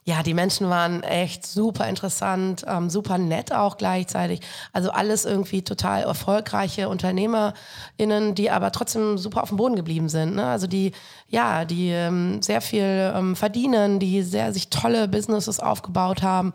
Ja, 0.09 0.23
die 0.23 0.33
Menschen 0.33 0.71
waren 0.71 1.03
echt 1.03 1.47
super 1.47 1.87
interessant, 1.87 2.65
ähm, 2.67 2.89
super 2.89 3.19
nett 3.19 3.53
auch 3.53 3.77
gleichzeitig. 3.77 4.41
Also 4.73 4.91
alles 4.91 5.27
irgendwie 5.27 5.61
total 5.61 6.05
erfolgreiche 6.05 6.89
UnternehmerInnen, 6.89 8.35
die 8.35 8.51
aber 8.51 8.73
trotzdem 8.73 9.19
super 9.19 9.43
auf 9.43 9.51
dem 9.51 9.59
Boden 9.59 9.77
geblieben 9.77 10.09
sind. 10.09 10.35
Ne? 10.35 10.47
Also 10.47 10.67
die, 10.67 10.93
ja, 11.29 11.67
die 11.67 11.91
ähm, 11.91 12.41
sehr 12.41 12.63
viel 12.63 13.13
ähm, 13.15 13.37
verdienen, 13.37 13.99
die 13.99 14.23
sehr 14.23 14.55
sich 14.55 14.71
tolle 14.71 15.09
Businesses 15.09 15.61
aufgebaut 15.61 16.23
haben. 16.23 16.55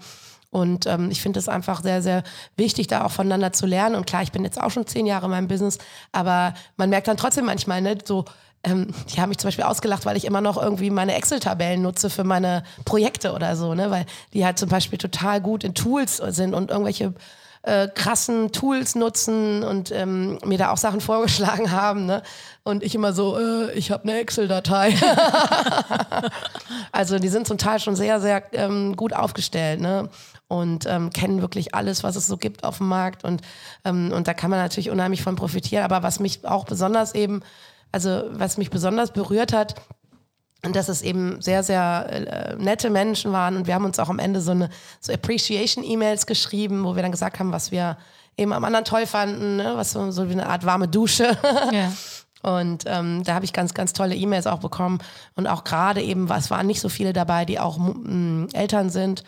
Und 0.49 0.87
ähm, 0.87 1.11
ich 1.11 1.21
finde 1.21 1.37
es 1.37 1.47
einfach 1.47 1.83
sehr, 1.83 2.01
sehr 2.01 2.23
wichtig, 2.57 2.87
da 2.87 3.05
auch 3.05 3.11
voneinander 3.11 3.53
zu 3.53 3.67
lernen. 3.67 3.93
Und 3.93 4.07
klar, 4.07 4.23
ich 4.23 4.31
bin 4.31 4.43
jetzt 4.43 4.59
auch 4.59 4.71
schon 4.71 4.87
zehn 4.87 5.05
Jahre 5.05 5.25
in 5.25 5.31
meinem 5.31 5.47
Business, 5.47 5.77
aber 6.11 6.55
man 6.75 6.89
merkt 6.89 7.07
dann 7.07 7.17
trotzdem 7.17 7.45
manchmal, 7.45 7.83
ne, 7.83 7.99
so, 8.03 8.25
ähm, 8.63 8.87
die 9.13 9.19
haben 9.19 9.29
mich 9.29 9.37
zum 9.39 9.49
Beispiel 9.49 9.65
ausgelacht, 9.65 10.05
weil 10.05 10.17
ich 10.17 10.25
immer 10.25 10.41
noch 10.41 10.61
irgendwie 10.61 10.89
meine 10.89 11.15
Excel-Tabellen 11.15 11.81
nutze 11.81 12.09
für 12.09 12.23
meine 12.23 12.63
Projekte 12.85 13.33
oder 13.33 13.55
so, 13.55 13.73
ne? 13.73 13.91
Weil 13.91 14.05
die 14.33 14.45
halt 14.45 14.57
zum 14.57 14.69
Beispiel 14.69 14.97
total 14.97 15.41
gut 15.41 15.63
in 15.63 15.73
Tools 15.73 16.17
sind 16.17 16.53
und 16.53 16.71
irgendwelche 16.71 17.13
äh, 17.63 17.87
krassen 17.87 18.51
Tools 18.51 18.95
nutzen 18.95 19.63
und 19.63 19.91
ähm, 19.91 20.37
mir 20.45 20.57
da 20.57 20.71
auch 20.71 20.77
Sachen 20.77 21.01
vorgeschlagen 21.01 21.71
haben, 21.71 22.05
ne? 22.05 22.21
Und 22.63 22.83
ich 22.83 22.95
immer 22.95 23.11
so, 23.11 23.37
äh, 23.37 23.73
ich 23.73 23.91
habe 23.91 24.03
eine 24.03 24.19
Excel-Datei. 24.19 24.95
also 26.93 27.19
die 27.19 27.29
sind 27.29 27.47
zum 27.47 27.57
Teil 27.57 27.79
schon 27.79 27.95
sehr, 27.95 28.21
sehr 28.21 28.43
ähm, 28.53 28.95
gut 28.95 29.13
aufgestellt, 29.13 29.81
ne? 29.81 30.09
Und 30.47 30.85
ähm, 30.85 31.09
kennen 31.09 31.41
wirklich 31.41 31.73
alles, 31.73 32.03
was 32.03 32.15
es 32.15 32.27
so 32.27 32.37
gibt 32.37 32.63
auf 32.63 32.77
dem 32.77 32.87
Markt. 32.87 33.23
Und, 33.23 33.41
ähm, 33.83 34.11
und 34.13 34.27
da 34.27 34.33
kann 34.33 34.51
man 34.51 34.59
natürlich 34.59 34.89
unheimlich 34.89 35.23
von 35.23 35.35
profitieren. 35.35 35.83
Aber 35.83 36.03
was 36.03 36.19
mich 36.19 36.45
auch 36.45 36.65
besonders 36.65 37.15
eben, 37.15 37.41
also 37.93 38.23
was 38.31 38.57
mich 38.57 38.69
besonders 38.69 39.11
berührt 39.11 39.53
hat, 39.53 39.75
und 40.65 40.75
dass 40.75 40.87
es 40.87 41.01
eben 41.01 41.41
sehr, 41.41 41.61
sehr 41.61 42.07
äh, 42.09 42.55
nette 42.55 42.89
Menschen 42.89 43.33
waren. 43.33 43.57
Und 43.57 43.67
wir 43.67 43.73
haben 43.73 43.85
uns 43.85 43.99
auch 43.99 44.09
am 44.09 44.19
Ende 44.19 44.39
so 44.39 44.51
eine 44.51 44.69
so 45.01 45.11
Appreciation-E-Mails 45.11 46.25
geschrieben, 46.25 46.85
wo 46.85 46.95
wir 46.95 47.03
dann 47.03 47.11
gesagt 47.11 47.39
haben, 47.39 47.51
was 47.51 47.71
wir 47.71 47.97
eben 48.37 48.53
am 48.53 48.63
anderen 48.63 48.85
toll 48.85 49.05
fanden, 49.05 49.57
ne? 49.57 49.73
was 49.75 49.91
so, 49.91 50.09
so 50.11 50.29
wie 50.29 50.33
eine 50.33 50.47
Art 50.47 50.65
warme 50.65 50.87
Dusche. 50.87 51.37
Ja. 51.71 51.91
Und 52.43 52.83
ähm, 52.87 53.23
da 53.23 53.35
habe 53.35 53.45
ich 53.45 53.53
ganz, 53.53 53.73
ganz 53.73 53.93
tolle 53.93 54.15
E-Mails 54.15 54.47
auch 54.47 54.59
bekommen. 54.59 54.99
Und 55.35 55.47
auch 55.47 55.63
gerade 55.63 56.01
eben, 56.01 56.29
es 56.29 56.51
waren 56.51 56.67
nicht 56.67 56.81
so 56.81 56.89
viele 56.89 57.13
dabei, 57.13 57.45
die 57.45 57.57
auch 57.57 57.77
m, 57.77 58.49
Eltern 58.51 58.89
sind, 58.89 59.23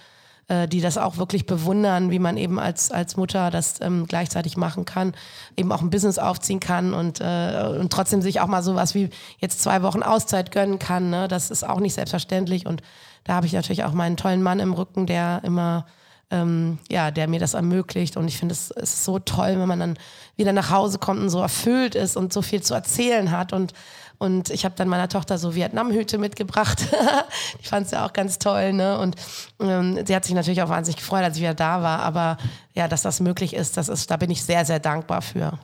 äh, 0.48 0.68
die 0.68 0.82
das 0.82 0.98
auch 0.98 1.18
wirklich 1.18 1.46
bewundern, 1.46 2.12
wie 2.12 2.20
man 2.20 2.38
eben 2.38 2.60
als, 2.60 2.92
als 2.92 3.18
Mutter 3.18 3.50
das 3.50 3.82
ähm, 3.82 4.06
gleichzeitig 4.08 4.58
machen 4.58 4.86
kann, 4.86 5.14
eben 5.58 5.72
auch 5.72 5.82
ein 5.82 5.90
Business 5.90 6.20
aufziehen 6.20 6.60
kann 6.60 6.94
und, 6.94 7.20
äh, 7.20 7.75
und 7.80 7.92
trotzdem 7.92 8.22
sich 8.22 8.42
auch 8.42 8.48
mal 8.48 8.62
sowas 8.62 8.94
wie 8.94 9.10
jetzt 9.40 9.62
zwei 9.62 9.82
Wochen 9.82 10.04
Auszeit 10.04 10.52
gönnen 10.52 10.78
kann. 10.78 11.10
Ne? 11.10 11.28
Das 11.28 11.50
ist 11.50 11.68
auch 11.68 11.80
nicht 11.80 11.96
selbstverständlich. 11.96 12.66
Und 12.66 12.84
da 13.24 13.34
habe 13.34 13.48
ich 13.48 13.54
natürlich 13.54 13.84
auch 13.84 13.94
meinen 13.94 14.18
tollen 14.18 14.44
Mann 14.44 14.60
im 14.60 14.74
Rücken, 14.74 15.08
der 15.08 15.42
immer 15.44 15.86
ähm, 16.32 16.79
ja, 16.89 17.12
der 17.12 17.27
mir 17.27 17.39
das 17.39 17.53
ermöglicht. 17.53 18.17
Und 18.17 18.27
ich 18.27 18.38
finde, 18.38 18.53
es 18.53 18.72
ist 18.72 19.03
so 19.03 19.20
toll, 19.20 19.60
wenn 19.60 19.67
man 19.67 19.79
dann 19.79 20.00
wieder 20.36 20.53
nach 20.53 20.70
Hause 20.72 20.98
kommt 20.98 21.20
und 21.20 21.29
so 21.29 21.39
erfüllt 21.39 21.96
ist 21.96 22.17
und 22.17 22.34
so 22.34 22.41
viel 22.41 22.62
zu 22.62 22.74
erzählen 22.74 23.32
hat. 23.32 23.53
Und, 23.53 23.74
und 24.17 24.50
ich 24.50 24.65
habe 24.65 24.75
dann 24.75 24.88
meiner 24.88 25.08
Tochter 25.08 25.38
so 25.38 25.55
Vietnamhüte 25.55 26.17
mitgebracht. 26.17 26.88
ich 27.60 27.70
fand 27.70 27.86
es 27.86 27.91
ja 27.91 28.05
auch 28.05 28.13
ganz 28.13 28.39
toll. 28.39 28.74
Ne? 28.74 28.98
Und 28.98 29.15
ähm, 29.60 30.05
sie 30.05 30.15
hat 30.15 30.25
sich 30.25 30.34
natürlich 30.34 30.62
auch 30.62 30.70
wahnsinnig 30.70 30.98
gefreut, 30.98 31.24
als 31.24 31.38
ich 31.38 31.41
wieder 31.41 31.53
da 31.53 31.82
war. 31.82 32.00
Aber 32.00 32.38
ja, 32.74 32.88
dass 32.88 33.03
das 33.03 33.20
möglich 33.20 33.53
ist, 33.53 33.77
das 33.77 33.88
ist, 33.88 34.10
da 34.10 34.17
bin 34.17 34.32
ich 34.32 34.44
sehr, 34.44 34.65
sehr 34.65 34.79
dankbar 34.79 35.22
für. 35.22 35.60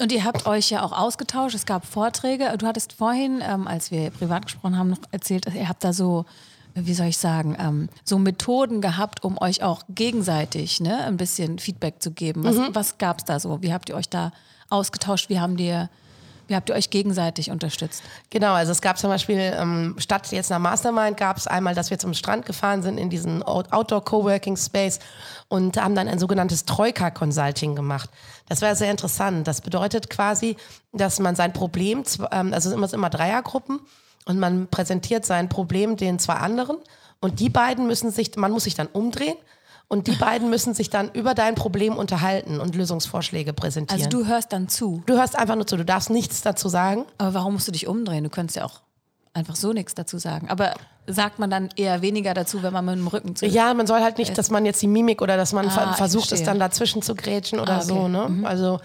Und 0.00 0.10
ihr 0.10 0.24
habt 0.24 0.46
euch 0.46 0.70
ja 0.70 0.82
auch 0.82 0.92
ausgetauscht, 0.92 1.54
es 1.54 1.66
gab 1.66 1.86
Vorträge. 1.86 2.52
Du 2.58 2.66
hattest 2.66 2.94
vorhin, 2.94 3.40
ähm, 3.42 3.66
als 3.66 3.90
wir 3.90 4.10
privat 4.10 4.44
gesprochen 4.44 4.76
haben, 4.76 4.90
noch 4.90 4.98
erzählt, 5.12 5.46
ihr 5.54 5.68
habt 5.68 5.84
da 5.84 5.92
so, 5.92 6.26
wie 6.74 6.94
soll 6.94 7.06
ich 7.06 7.18
sagen, 7.18 7.56
ähm, 7.58 7.88
so 8.04 8.18
Methoden 8.18 8.80
gehabt, 8.80 9.22
um 9.22 9.40
euch 9.40 9.62
auch 9.62 9.82
gegenseitig 9.88 10.80
ne, 10.80 11.04
ein 11.04 11.16
bisschen 11.16 11.58
Feedback 11.58 12.02
zu 12.02 12.10
geben. 12.10 12.42
Was, 12.44 12.56
was 12.72 12.98
gab 12.98 13.18
es 13.18 13.24
da 13.24 13.38
so? 13.38 13.62
Wie 13.62 13.72
habt 13.72 13.88
ihr 13.88 13.94
euch 13.94 14.08
da 14.08 14.32
ausgetauscht? 14.70 15.28
Wie 15.28 15.38
haben 15.38 15.56
dir 15.56 15.88
Wie 16.48 16.54
habt 16.56 16.68
ihr 16.68 16.74
euch 16.74 16.90
gegenseitig 16.90 17.50
unterstützt? 17.50 18.02
Genau, 18.30 18.54
also 18.54 18.72
es 18.72 18.82
gab 18.82 18.98
zum 18.98 19.08
Beispiel, 19.08 19.38
ähm, 19.56 19.94
statt 19.98 20.30
jetzt 20.32 20.50
einer 20.50 20.58
Mastermind, 20.58 21.16
gab 21.16 21.36
es 21.36 21.46
einmal, 21.46 21.74
dass 21.74 21.90
wir 21.90 21.98
zum 21.98 22.12
Strand 22.12 22.44
gefahren 22.44 22.82
sind 22.82 22.98
in 22.98 23.08
diesen 23.08 23.42
Outdoor 23.44 24.04
Coworking 24.04 24.56
Space 24.56 24.98
und 25.48 25.76
haben 25.76 25.94
dann 25.94 26.08
ein 26.08 26.18
sogenanntes 26.18 26.64
Troika-Consulting 26.64 27.76
gemacht. 27.76 28.10
Das 28.48 28.62
war 28.62 28.74
sehr 28.74 28.90
interessant. 28.90 29.46
Das 29.46 29.60
bedeutet 29.60 30.10
quasi, 30.10 30.56
dass 30.92 31.20
man 31.20 31.36
sein 31.36 31.52
Problem, 31.52 32.02
ähm, 32.32 32.52
also 32.52 32.68
es 32.68 32.90
sind 32.90 32.98
immer 32.98 33.10
Dreiergruppen 33.10 33.80
und 34.24 34.38
man 34.38 34.68
präsentiert 34.68 35.24
sein 35.24 35.48
Problem 35.48 35.96
den 35.96 36.18
zwei 36.18 36.34
anderen 36.34 36.78
und 37.20 37.40
die 37.40 37.48
beiden 37.48 37.86
müssen 37.86 38.10
sich, 38.10 38.36
man 38.36 38.52
muss 38.52 38.64
sich 38.64 38.74
dann 38.74 38.86
umdrehen 38.86 39.36
und 39.88 40.06
die 40.06 40.16
beiden 40.16 40.50
müssen 40.50 40.74
sich 40.74 40.90
dann 40.90 41.10
über 41.12 41.34
dein 41.34 41.54
Problem 41.54 41.96
unterhalten 41.96 42.60
und 42.60 42.74
Lösungsvorschläge 42.74 43.52
präsentieren. 43.52 44.02
Also 44.02 44.10
du 44.10 44.26
hörst 44.26 44.52
dann 44.52 44.68
zu. 44.68 45.02
Du 45.06 45.14
hörst 45.14 45.38
einfach 45.38 45.56
nur 45.56 45.66
zu, 45.66 45.76
du 45.76 45.84
darfst 45.84 46.10
nichts 46.10 46.42
dazu 46.42 46.68
sagen. 46.68 47.04
Aber 47.18 47.34
warum 47.34 47.54
musst 47.54 47.68
du 47.68 47.72
dich 47.72 47.86
umdrehen? 47.86 48.24
Du 48.24 48.30
könntest 48.30 48.56
ja 48.56 48.64
auch 48.64 48.80
einfach 49.34 49.56
so 49.56 49.72
nichts 49.72 49.94
dazu 49.94 50.18
sagen. 50.18 50.48
Aber 50.48 50.74
sagt 51.06 51.38
man 51.38 51.50
dann 51.50 51.68
eher 51.76 52.02
weniger 52.02 52.34
dazu, 52.34 52.62
wenn 52.62 52.72
man 52.72 52.84
mit 52.86 52.96
dem 52.96 53.06
Rücken 53.08 53.36
zu 53.36 53.46
Ja, 53.46 53.74
man 53.74 53.86
soll 53.86 54.00
halt 54.00 54.18
nicht, 54.18 54.36
dass 54.38 54.50
man 54.50 54.64
jetzt 54.64 54.80
die 54.80 54.86
Mimik 54.86 55.20
oder 55.20 55.36
dass 55.36 55.52
man 55.52 55.68
ah, 55.68 55.92
versucht, 55.94 56.32
es 56.32 56.42
dann 56.42 56.58
dazwischen 56.58 57.02
zu 57.02 57.14
grätschen 57.14 57.60
oder 57.60 57.74
ah, 57.74 57.76
okay. 57.76 57.86
so. 57.86 58.08
Ne? 58.08 58.28
Mhm. 58.28 58.46
Also 58.46 58.80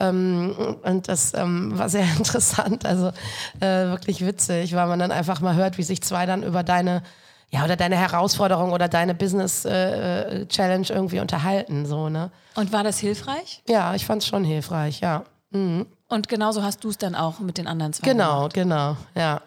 ähm, 0.00 0.76
und 0.82 1.08
das 1.08 1.32
ähm, 1.34 1.78
war 1.78 1.88
sehr 1.88 2.04
interessant, 2.16 2.84
also 2.84 3.08
äh, 3.60 3.86
wirklich 3.88 4.24
witzig, 4.24 4.74
weil 4.74 4.86
man 4.86 4.98
dann 4.98 5.12
einfach 5.12 5.40
mal 5.40 5.54
hört, 5.54 5.78
wie 5.78 5.82
sich 5.82 6.02
zwei 6.02 6.26
dann 6.26 6.42
über 6.42 6.62
deine 6.62 7.02
ja, 7.52 7.64
oder 7.64 7.74
deine 7.74 7.96
Herausforderung 7.96 8.72
oder 8.72 8.88
deine 8.88 9.12
Business 9.12 9.64
äh, 9.64 10.46
Challenge 10.46 10.86
irgendwie 10.88 11.18
unterhalten. 11.18 11.84
So, 11.84 12.08
ne? 12.08 12.30
Und 12.54 12.72
war 12.72 12.84
das 12.84 12.98
hilfreich? 12.98 13.62
Ja, 13.68 13.94
ich 13.96 14.06
fand 14.06 14.22
es 14.22 14.28
schon 14.28 14.44
hilfreich, 14.44 15.00
ja. 15.00 15.24
Mhm. 15.50 15.86
Und 16.08 16.28
genauso 16.28 16.62
hast 16.62 16.84
du 16.84 16.90
es 16.90 16.98
dann 16.98 17.14
auch 17.14 17.40
mit 17.40 17.58
den 17.58 17.66
anderen 17.66 17.92
zwei. 17.92 18.08
Genau, 18.08 18.48
gemacht. 18.48 18.54
genau, 18.54 18.96
ja. 19.16 19.40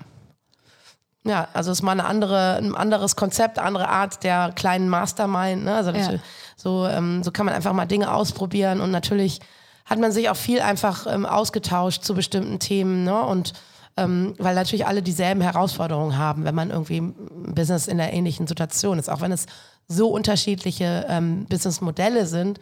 Ja, 1.25 1.48
also 1.53 1.72
es 1.72 1.79
ist 1.79 1.83
mal 1.83 1.93
eine 1.93 2.03
andere, 2.03 2.57
ein 2.57 2.75
anderes 2.75 3.15
Konzept, 3.15 3.57
andere 3.57 3.88
Art 3.88 4.24
der 4.25 4.51
kleinen 4.53 4.89
Mastermind. 4.89 5.63
Ne? 5.63 5.74
Also 5.74 5.91
ja. 5.91 6.19
so, 6.57 6.86
ähm, 6.86 7.24
so 7.24 7.31
kann 7.31 7.45
man 7.45 7.55
einfach 7.55 7.72
mal 7.72 7.86
Dinge 7.86 8.13
ausprobieren 8.13 8.81
und 8.81 8.91
natürlich 8.91 9.39
hat 9.85 9.99
man 9.99 10.11
sich 10.11 10.29
auch 10.29 10.35
viel 10.35 10.61
einfach 10.61 11.07
ähm, 11.07 11.25
ausgetauscht 11.25 12.03
zu 12.03 12.13
bestimmten 12.13 12.59
Themen. 12.59 13.03
Ne? 13.03 13.21
Und 13.21 13.53
ähm, 13.95 14.33
weil 14.39 14.55
natürlich 14.55 14.87
alle 14.87 15.03
dieselben 15.03 15.41
Herausforderungen 15.41 16.17
haben, 16.17 16.45
wenn 16.45 16.55
man 16.55 16.71
irgendwie 16.71 16.97
ein 16.99 17.53
Business 17.53 17.87
in 17.87 17.99
einer 17.99 18.11
ähnlichen 18.11 18.47
Situation 18.47 18.97
ist. 18.97 19.09
Auch 19.09 19.21
wenn 19.21 19.31
es 19.31 19.45
so 19.87 20.09
unterschiedliche 20.09 21.05
ähm, 21.09 21.45
Businessmodelle 21.45 22.25
sind, 22.25 22.59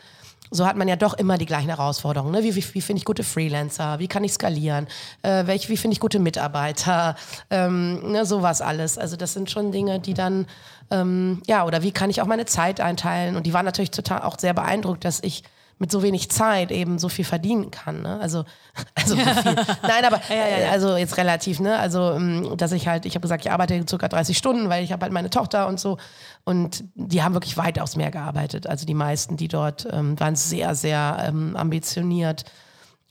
so 0.53 0.67
hat 0.67 0.75
man 0.75 0.89
ja 0.89 0.97
doch 0.97 1.13
immer 1.13 1.37
die 1.37 1.45
gleichen 1.45 1.69
Herausforderungen. 1.69 2.33
Ne? 2.33 2.43
Wie, 2.43 2.55
wie, 2.55 2.73
wie 2.73 2.81
finde 2.81 2.97
ich 2.97 3.05
gute 3.05 3.23
Freelancer? 3.23 3.99
Wie 3.99 4.09
kann 4.09 4.25
ich 4.25 4.33
skalieren? 4.33 4.87
Äh, 5.21 5.47
welch, 5.47 5.69
wie 5.69 5.77
finde 5.77 5.93
ich 5.93 6.01
gute 6.01 6.19
Mitarbeiter? 6.19 7.15
Ähm, 7.49 8.11
ne, 8.11 8.25
sowas 8.25 8.61
alles. 8.61 8.97
Also 8.97 9.15
das 9.15 9.31
sind 9.31 9.49
schon 9.49 9.71
Dinge, 9.71 10.01
die 10.01 10.13
dann, 10.13 10.47
ähm, 10.89 11.41
ja, 11.47 11.65
oder 11.65 11.83
wie 11.83 11.93
kann 11.93 12.09
ich 12.09 12.21
auch 12.21 12.25
meine 12.25 12.45
Zeit 12.45 12.81
einteilen? 12.81 13.37
Und 13.37 13.45
die 13.45 13.53
waren 13.53 13.63
natürlich 13.63 13.91
total 13.91 14.23
auch 14.23 14.37
sehr 14.37 14.53
beeindruckt, 14.53 15.05
dass 15.05 15.23
ich 15.23 15.43
mit 15.81 15.89
so 15.91 16.03
wenig 16.03 16.29
Zeit 16.29 16.69
eben 16.69 16.99
so 16.99 17.09
viel 17.09 17.25
verdienen 17.25 17.71
kann. 17.71 18.03
Ne? 18.03 18.19
Also, 18.21 18.45
also 18.95 19.15
so 19.15 19.21
viel. 19.21 19.55
Nein, 19.81 20.05
aber 20.05 20.21
ja, 20.29 20.47
ja, 20.47 20.59
ja. 20.59 20.69
also 20.69 20.95
jetzt 20.95 21.17
relativ, 21.17 21.59
ne? 21.59 21.75
Also, 21.79 22.11
ähm, 22.11 22.55
dass 22.55 22.71
ich 22.71 22.87
halt, 22.87 23.07
ich 23.07 23.15
habe 23.15 23.23
gesagt, 23.23 23.43
ich 23.43 23.51
arbeite 23.51 23.83
circa 23.89 24.07
30 24.07 24.37
Stunden, 24.37 24.69
weil 24.69 24.83
ich 24.83 24.91
habe 24.91 25.01
halt 25.01 25.11
meine 25.11 25.31
Tochter 25.31 25.67
und 25.67 25.79
so. 25.79 25.97
Und 26.43 26.83
die 26.93 27.23
haben 27.23 27.33
wirklich 27.33 27.57
weitaus 27.57 27.95
mehr 27.95 28.11
gearbeitet. 28.11 28.67
Also 28.67 28.85
die 28.85 28.93
meisten, 28.93 29.37
die 29.37 29.47
dort 29.47 29.87
ähm, 29.91 30.19
waren 30.19 30.35
sehr, 30.35 30.75
sehr 30.75 31.25
ähm, 31.27 31.57
ambitioniert 31.57 32.45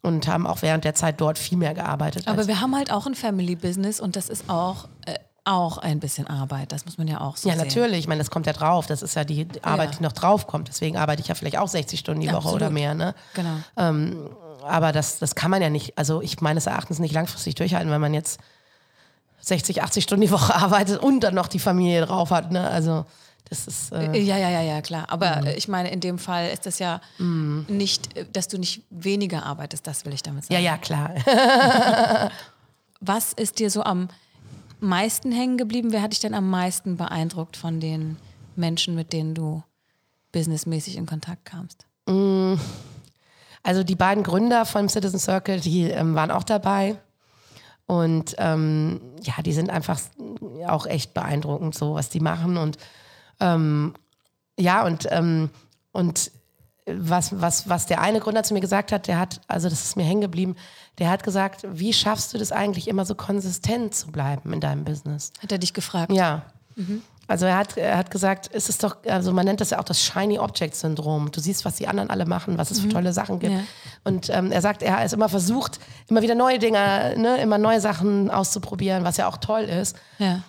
und 0.03 0.29
haben 0.29 0.47
auch 0.47 0.63
während 0.63 0.85
der 0.85 0.95
Zeit 0.95 1.21
dort 1.21 1.39
viel 1.39 1.59
mehr 1.59 1.75
gearbeitet. 1.75 2.29
Aber 2.29 2.47
wir 2.47 2.61
haben 2.61 2.77
halt 2.77 2.93
auch 2.93 3.05
ein 3.05 3.17
Family 3.17 3.57
Business 3.57 3.99
und 3.99 4.15
das 4.15 4.29
ist 4.29 4.49
auch 4.49 4.87
äh, 5.07 5.15
auch 5.51 5.79
ein 5.79 6.01
bisschen 6.01 6.27
Arbeit, 6.27 6.73
das 6.73 6.85
muss 6.85 6.97
man 6.97 7.09
ja 7.09 7.21
auch 7.21 7.37
so 7.37 7.49
Ja, 7.49 7.57
sehen. 7.57 7.67
natürlich, 7.67 8.01
ich 8.01 8.09
meine, 8.09 8.21
das 8.21 8.31
kommt 8.31 8.47
ja 8.47 8.53
drauf, 8.53 8.87
das 8.87 9.03
ist 9.03 9.17
ja 9.17 9.25
die 9.25 9.47
Arbeit, 9.63 9.93
ja. 9.93 9.97
die 9.99 10.03
noch 10.03 10.13
drauf 10.13 10.47
kommt. 10.47 10.69
Deswegen 10.69 10.97
arbeite 10.97 11.21
ich 11.23 11.29
ja 11.29 11.35
vielleicht 11.35 11.59
auch 11.59 11.69
60 11.69 11.99
Stunden 11.99 12.21
die 12.21 12.29
ja, 12.29 12.33
Woche 12.33 12.45
absolut. 12.45 12.63
oder 12.63 12.71
mehr. 12.71 12.95
Ne? 12.95 13.15
Genau. 13.35 13.57
Ähm, 13.77 14.31
aber 14.63 14.93
das, 14.93 15.19
das 15.19 15.35
kann 15.35 15.51
man 15.51 15.61
ja 15.61 15.71
nicht, 15.71 15.99
also 15.99 16.23
ich 16.23 16.41
meines 16.41 16.67
Erachtens 16.67 16.99
nicht 16.99 17.13
langfristig 17.13 17.57
durchhalten, 17.57 17.91
wenn 17.91 18.01
man 18.01 18.15
jetzt 18.15 18.41
60, 19.41 19.83
80 19.83 20.05
Stunden 20.05 20.23
die 20.23 20.31
Woche 20.31 20.55
arbeitet 20.55 21.03
und 21.03 21.21
dann 21.21 21.35
noch 21.35 21.49
die 21.49 21.59
Familie 21.59 22.07
drauf 22.07 22.31
hat. 22.31 22.53
Ne? 22.53 22.71
Also 22.71 23.05
das 23.49 23.67
ist. 23.67 23.93
Äh 23.93 24.19
ja, 24.19 24.37
ja, 24.37 24.51
ja, 24.51 24.63
ja, 24.63 24.81
klar. 24.81 25.07
Aber 25.09 25.43
mhm. 25.43 25.49
ich 25.57 25.67
meine, 25.67 25.91
in 25.91 26.01
dem 26.01 26.19
Fall 26.19 26.51
ist 26.51 26.67
das 26.67 26.79
ja 26.79 27.01
mhm. 27.19 27.67
nicht, 27.69 28.09
dass 28.37 28.47
du 28.47 28.59
nicht 28.59 28.83
weniger 28.91 29.45
arbeitest, 29.45 29.87
das 29.87 30.05
will 30.05 30.15
ich 30.15 30.23
damit 30.23 30.45
sagen. 30.45 30.55
Ja, 30.55 30.61
ja, 30.61 30.79
klar. 30.79 31.11
Was 33.01 33.33
ist 33.33 33.59
dir 33.59 33.71
so 33.71 33.83
am 33.83 34.09
meisten 34.81 35.33
hängen 35.33 35.59
geblieben? 35.59 35.93
Wer 35.93 36.03
hat 36.03 36.13
dich 36.13 36.21
denn 36.21 36.35
am 36.35 36.49
meisten 36.49 36.97
beeindruckt 36.97 37.57
von 37.57 37.81
den 37.81 38.17
Menschen, 38.57 38.95
mit 38.95 39.13
denen 39.13 39.35
du 39.35 39.63
businessmäßig 40.33 40.97
in 40.97 41.07
Kontakt 41.07 41.45
kamst? 41.45 41.87
Mm, 42.07 42.55
also 43.63 43.83
die 43.83 43.97
beiden 43.97 44.23
Gründer 44.23 44.65
vom 44.65 44.89
Citizen 44.89 45.19
Circle, 45.19 45.61
die 45.61 45.85
ähm, 45.85 46.15
waren 46.15 46.31
auch 46.31 46.45
dabei. 46.45 46.99
Und 47.87 48.37
ähm, 48.39 49.01
ja, 49.23 49.43
die 49.43 49.53
sind 49.53 49.69
einfach 49.71 50.01
auch 50.67 50.87
echt 50.87 51.13
beeindruckend, 51.13 51.75
so 51.75 51.95
was 51.95 52.09
die 52.09 52.21
machen. 52.21 52.57
Und 52.57 52.79
ähm, 53.41 53.95
ja, 54.59 54.85
und, 54.85 55.09
ähm, 55.11 55.51
und 55.91 56.31
was, 56.87 57.41
was, 57.41 57.69
was 57.69 57.87
der 57.87 58.01
eine 58.01 58.21
Gründer 58.21 58.43
zu 58.43 58.55
mir 58.55 58.61
gesagt 58.61 58.93
hat, 58.93 59.07
der 59.07 59.19
hat, 59.19 59.41
also 59.47 59.69
das 59.69 59.85
ist 59.85 59.97
mir 59.97 60.05
hängen 60.05 60.21
geblieben, 60.21 60.57
der 60.99 61.11
hat 61.11 61.23
gesagt, 61.23 61.67
wie 61.71 61.93
schaffst 61.93 62.35
du 62.35 62.39
das 62.39 62.53
eigentlich 62.53 62.89
immer 62.89 63.05
so 63.05 63.15
konsistent 63.15 63.95
zu 63.95 64.09
bleiben 64.11 64.53
in 64.53 64.61
deinem 64.61 64.85
Business? 64.85 65.33
Hat 65.43 65.53
er 65.53 65.59
dich 65.59 65.75
gefragt? 65.75 66.13
Ja. 66.13 66.43
Mhm. 66.77 67.03
Also 67.31 67.47
er 67.47 67.57
hat, 67.57 67.77
er 67.77 67.97
hat 67.97 68.11
gesagt, 68.11 68.51
es 68.53 68.69
ist 68.69 68.83
doch, 68.83 68.97
also 69.07 69.33
man 69.33 69.47
nennt 69.47 69.61
das 69.61 69.71
ja 69.71 69.79
auch 69.79 69.85
das 69.85 70.03
Shiny 70.03 70.41
Object 70.41 70.75
Syndrom. 70.75 71.31
Du 71.31 71.41
siehst, 71.41 71.65
was 71.65 71.77
die 71.77 71.87
anderen 71.87 72.11
alle 72.11 72.27
machen, 72.27 72.59
was 72.59 72.73
es 72.73 72.81
für 72.81 72.89
mhm. 72.89 72.93
tolle 72.93 73.13
Sachen 73.13 73.39
gibt. 73.39 73.53
Ja. 73.53 73.61
Und 74.03 74.31
ähm, 74.31 74.51
er 74.51 74.61
sagt, 74.61 74.83
er 74.83 75.05
ist 75.05 75.13
immer 75.13 75.29
versucht, 75.29 75.79
immer 76.09 76.23
wieder 76.23 76.35
neue 76.35 76.59
Dinge, 76.59 77.15
ne, 77.17 77.41
immer 77.41 77.57
neue 77.57 77.81
Sachen 77.81 78.33
auszuprobieren, 78.33 79.05
was 79.05 79.17
ja 79.17 79.29
auch 79.29 79.37
toll 79.37 79.63
ist. 79.63 79.97
Ja. 80.19 80.43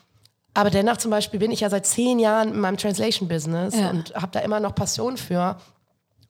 Aber 0.55 0.71
dennoch 0.71 0.97
zum 0.97 1.11
Beispiel 1.11 1.39
bin 1.39 1.51
ich 1.51 1.59
ja 1.59 1.69
seit 1.69 1.85
zehn 1.85 2.17
Jahren 2.17 2.49
in 2.49 2.59
meinem 2.59 2.77
Translation-Business 2.77 3.75
ja. 3.75 3.91
und 3.91 4.15
habe 4.15 4.29
da 4.31 4.39
immer 4.39 4.59
noch 4.59 4.73
Passion 4.73 5.17
für 5.17 5.57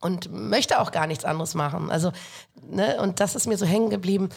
und 0.02 0.32
möchte 0.32 0.82
auch 0.82 0.92
gar 0.92 1.08
nichts 1.08 1.24
anderes 1.24 1.54
machen. 1.54 1.90
Also, 1.90 2.12
ne, 2.62 3.00
und 3.02 3.20
das 3.20 3.36
ist 3.36 3.48
mir 3.48 3.58
so 3.58 3.66
hängen 3.66 3.90
geblieben, 3.90 4.30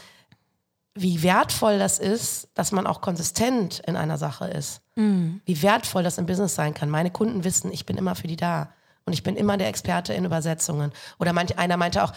wie 0.95 1.23
wertvoll 1.23 1.79
das 1.79 1.99
ist, 1.99 2.49
dass 2.55 2.71
man 2.71 2.87
auch 2.87 3.01
konsistent 3.01 3.81
in 3.81 3.97
einer 3.97 4.17
Sache 4.17 4.47
ist. 4.47 4.81
Mhm. 4.95 5.41
Wie 5.45 5.61
wertvoll 5.63 6.05
das 6.05 6.19
im 6.19 6.27
Business 6.27 6.55
sein 6.55 6.73
kann. 6.73 6.89
Meine 6.89 7.11
Kunden 7.11 7.43
wissen, 7.43 7.73
ich 7.73 7.85
bin 7.85 7.97
immer 7.97 8.15
für 8.15 8.29
die 8.29 8.37
da. 8.37 8.69
Und 9.07 9.13
ich 9.13 9.23
bin 9.23 9.37
immer 9.37 9.59
der 9.59 9.69
Experte 9.69 10.15
in 10.15 10.25
Übersetzungen. 10.25 10.91
Oder 11.21 11.35
manch, 11.35 11.59
einer 11.59 11.77
meinte 11.77 12.03
auch, 12.03 12.13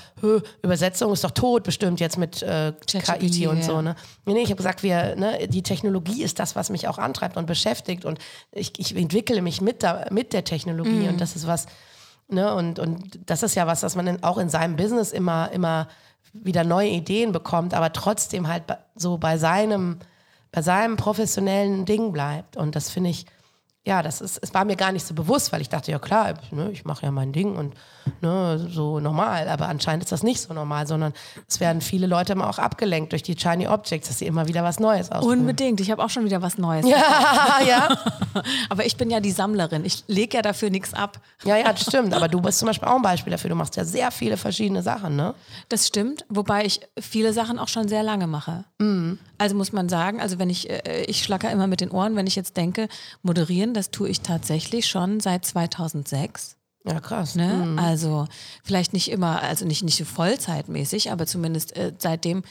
Übersetzung 0.63 1.11
ist 1.11 1.21
doch 1.21 1.31
tot, 1.31 1.63
bestimmt 1.63 1.99
jetzt 1.99 2.17
mit 2.17 2.41
äh, 2.43 2.71
KI 2.85 3.47
und 3.47 3.57
ja. 3.57 3.63
so. 3.63 3.81
Ne? 3.81 3.95
Nee, 4.25 4.35
nee 4.35 4.41
ich 4.41 4.51
habe 4.51 4.55
gesagt, 4.55 4.83
wir, 4.83 5.17
ne, 5.17 5.49
die 5.49 5.63
Technologie 5.63 6.23
ist 6.23 6.39
das, 6.39 6.55
was 6.55 6.69
mich 6.69 6.87
auch 6.87 6.97
antreibt 6.97 7.35
und 7.35 7.45
beschäftigt. 7.45 8.05
Und 8.05 8.19
ich, 8.51 8.79
ich 8.79 8.95
entwickle 8.95 9.41
mich 9.41 9.59
mit, 9.59 9.83
da, 9.83 10.05
mit 10.11 10.31
der 10.31 10.45
Technologie. 10.45 10.91
Mhm. 10.91 11.09
Und 11.09 11.21
das 11.21 11.35
ist 11.35 11.45
was, 11.45 11.65
Ne? 12.29 12.53
Und, 12.53 12.79
und 12.79 13.19
das 13.29 13.43
ist 13.43 13.55
ja 13.55 13.67
was, 13.67 13.81
dass 13.81 13.95
man 13.95 14.23
auch 14.23 14.37
in 14.37 14.49
seinem 14.49 14.75
Business 14.75 15.11
immer, 15.11 15.51
immer 15.51 15.87
wieder 16.33 16.63
neue 16.63 16.89
Ideen 16.89 17.31
bekommt, 17.31 17.73
aber 17.73 17.93
trotzdem 17.93 18.47
halt 18.47 18.63
so 18.95 19.17
bei 19.17 19.37
seinem, 19.37 19.99
bei 20.51 20.61
seinem 20.61 20.97
professionellen 20.97 21.85
Ding 21.85 22.11
bleibt. 22.11 22.57
Und 22.57 22.75
das 22.75 22.89
finde 22.89 23.09
ich, 23.11 23.25
ja, 23.85 24.03
das 24.03 24.19
ist, 24.19 24.37
es 24.39 24.53
war 24.53 24.65
mir 24.65 24.75
gar 24.75 24.91
nicht 24.91 25.05
so 25.05 25.13
bewusst, 25.13 25.53
weil 25.53 25.61
ich 25.61 25.69
dachte, 25.69 25.91
ja 25.91 25.99
klar, 25.99 26.33
ne, 26.51 26.69
ich 26.71 26.83
mache 26.83 27.05
ja 27.05 27.11
mein 27.11 27.31
Ding 27.31 27.55
und 27.55 27.73
ne, 28.21 28.67
so 28.69 28.99
normal. 28.99 29.47
Aber 29.49 29.67
anscheinend 29.67 30.03
ist 30.03 30.11
das 30.11 30.23
nicht 30.23 30.41
so 30.41 30.53
normal, 30.53 30.87
sondern 30.87 31.13
es 31.47 31.59
werden 31.59 31.81
viele 31.81 32.07
Leute 32.07 32.33
immer 32.33 32.49
auch 32.49 32.59
abgelenkt 32.59 33.11
durch 33.11 33.23
die 33.23 33.37
Shiny 33.37 33.67
Objects, 33.67 34.07
dass 34.07 34.19
sie 34.19 34.25
immer 34.25 34.47
wieder 34.47 34.63
was 34.63 34.79
Neues 34.79 35.11
ausprobieren. 35.11 35.41
Unbedingt, 35.41 35.79
ich 35.81 35.91
habe 35.91 36.03
auch 36.03 36.09
schon 36.09 36.25
wieder 36.25 36.41
was 36.41 36.57
Neues. 36.57 36.87
Ja, 36.87 37.59
ja. 37.67 37.97
aber 38.69 38.85
ich 38.85 38.97
bin 38.97 39.09
ja 39.09 39.19
die 39.19 39.31
Sammlerin, 39.31 39.85
ich 39.85 40.03
lege 40.07 40.37
ja 40.37 40.41
dafür 40.41 40.69
nichts 40.69 40.93
ab. 40.93 41.19
Ja, 41.43 41.57
ja, 41.57 41.71
das 41.71 41.83
stimmt. 41.83 42.13
Aber 42.13 42.27
du 42.27 42.41
bist 42.41 42.59
zum 42.59 42.67
Beispiel 42.67 42.87
auch 42.87 42.95
ein 42.95 43.01
Beispiel 43.01 43.31
dafür. 43.31 43.49
Du 43.49 43.55
machst 43.55 43.75
ja 43.75 43.85
sehr 43.85 44.11
viele 44.11 44.37
verschiedene 44.37 44.81
Sachen, 44.81 45.15
ne? 45.15 45.33
Das 45.69 45.87
stimmt, 45.87 46.25
wobei 46.29 46.65
ich 46.65 46.81
viele 46.99 47.33
Sachen 47.33 47.59
auch 47.59 47.67
schon 47.67 47.87
sehr 47.87 48.03
lange 48.03 48.27
mache. 48.27 48.65
Mhm. 48.79 49.19
Also 49.37 49.55
muss 49.55 49.71
man 49.71 49.87
sagen, 49.87 50.19
also 50.19 50.39
wenn 50.39 50.49
ich, 50.49 50.69
äh, 50.69 51.03
ich 51.03 51.23
schlacker 51.23 51.51
immer 51.51 51.67
mit 51.67 51.81
den 51.81 51.91
Ohren, 51.91 52.15
wenn 52.15 52.27
ich 52.27 52.35
jetzt 52.35 52.57
denke, 52.57 52.87
moderieren, 53.21 53.73
das 53.73 53.91
tue 53.91 54.09
ich 54.09 54.21
tatsächlich 54.21 54.87
schon 54.87 55.19
seit 55.19 55.45
2006. 55.45 56.56
Ja, 56.87 56.99
krass. 56.99 57.35
Ne? 57.35 57.47
Mhm. 57.47 57.79
Also 57.79 58.27
vielleicht 58.63 58.93
nicht 58.93 59.11
immer, 59.11 59.41
also 59.41 59.65
nicht, 59.65 59.83
nicht 59.83 59.97
so 59.97 60.05
vollzeitmäßig, 60.05 61.11
aber 61.11 61.25
zumindest 61.25 61.75
äh, 61.75 61.93
seitdem 61.97 62.43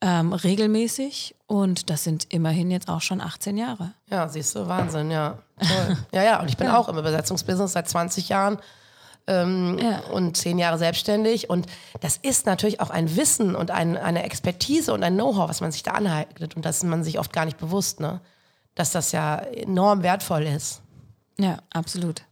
ähm, 0.00 0.32
regelmäßig. 0.32 1.34
Und 1.46 1.90
das 1.90 2.04
sind 2.04 2.26
immerhin 2.32 2.70
jetzt 2.70 2.88
auch 2.88 3.02
schon 3.02 3.20
18 3.20 3.56
Jahre. 3.56 3.92
Ja, 4.10 4.28
siehst 4.28 4.54
du, 4.54 4.66
Wahnsinn, 4.66 5.10
ja. 5.10 5.38
Toll. 5.58 5.96
ja, 6.12 6.22
ja, 6.22 6.40
und 6.40 6.48
ich 6.48 6.56
bin 6.56 6.68
ja. 6.68 6.78
auch 6.78 6.88
im 6.88 6.98
Übersetzungsbusiness 6.98 7.72
seit 7.72 7.88
20 7.88 8.28
Jahren 8.28 8.58
ähm, 9.26 9.78
ja. 9.80 10.00
und 10.12 10.36
zehn 10.36 10.58
Jahre 10.58 10.78
selbstständig. 10.78 11.50
Und 11.50 11.66
das 12.00 12.16
ist 12.16 12.46
natürlich 12.46 12.80
auch 12.80 12.90
ein 12.90 13.16
Wissen 13.16 13.56
und 13.56 13.70
ein, 13.70 13.96
eine 13.96 14.22
Expertise 14.24 14.92
und 14.92 15.02
ein 15.02 15.14
Know-how, 15.14 15.48
was 15.48 15.60
man 15.60 15.72
sich 15.72 15.82
da 15.82 15.92
aneignet. 15.92 16.56
Und 16.56 16.64
das 16.64 16.78
ist 16.78 16.84
man 16.84 17.04
sich 17.04 17.18
oft 17.18 17.32
gar 17.32 17.44
nicht 17.44 17.58
bewusst, 17.58 18.00
ne? 18.00 18.20
dass 18.74 18.92
das 18.92 19.12
ja 19.12 19.36
enorm 19.36 20.02
wertvoll 20.02 20.42
ist. 20.42 20.82
Ja, 21.38 21.58
absolut. 21.72 22.22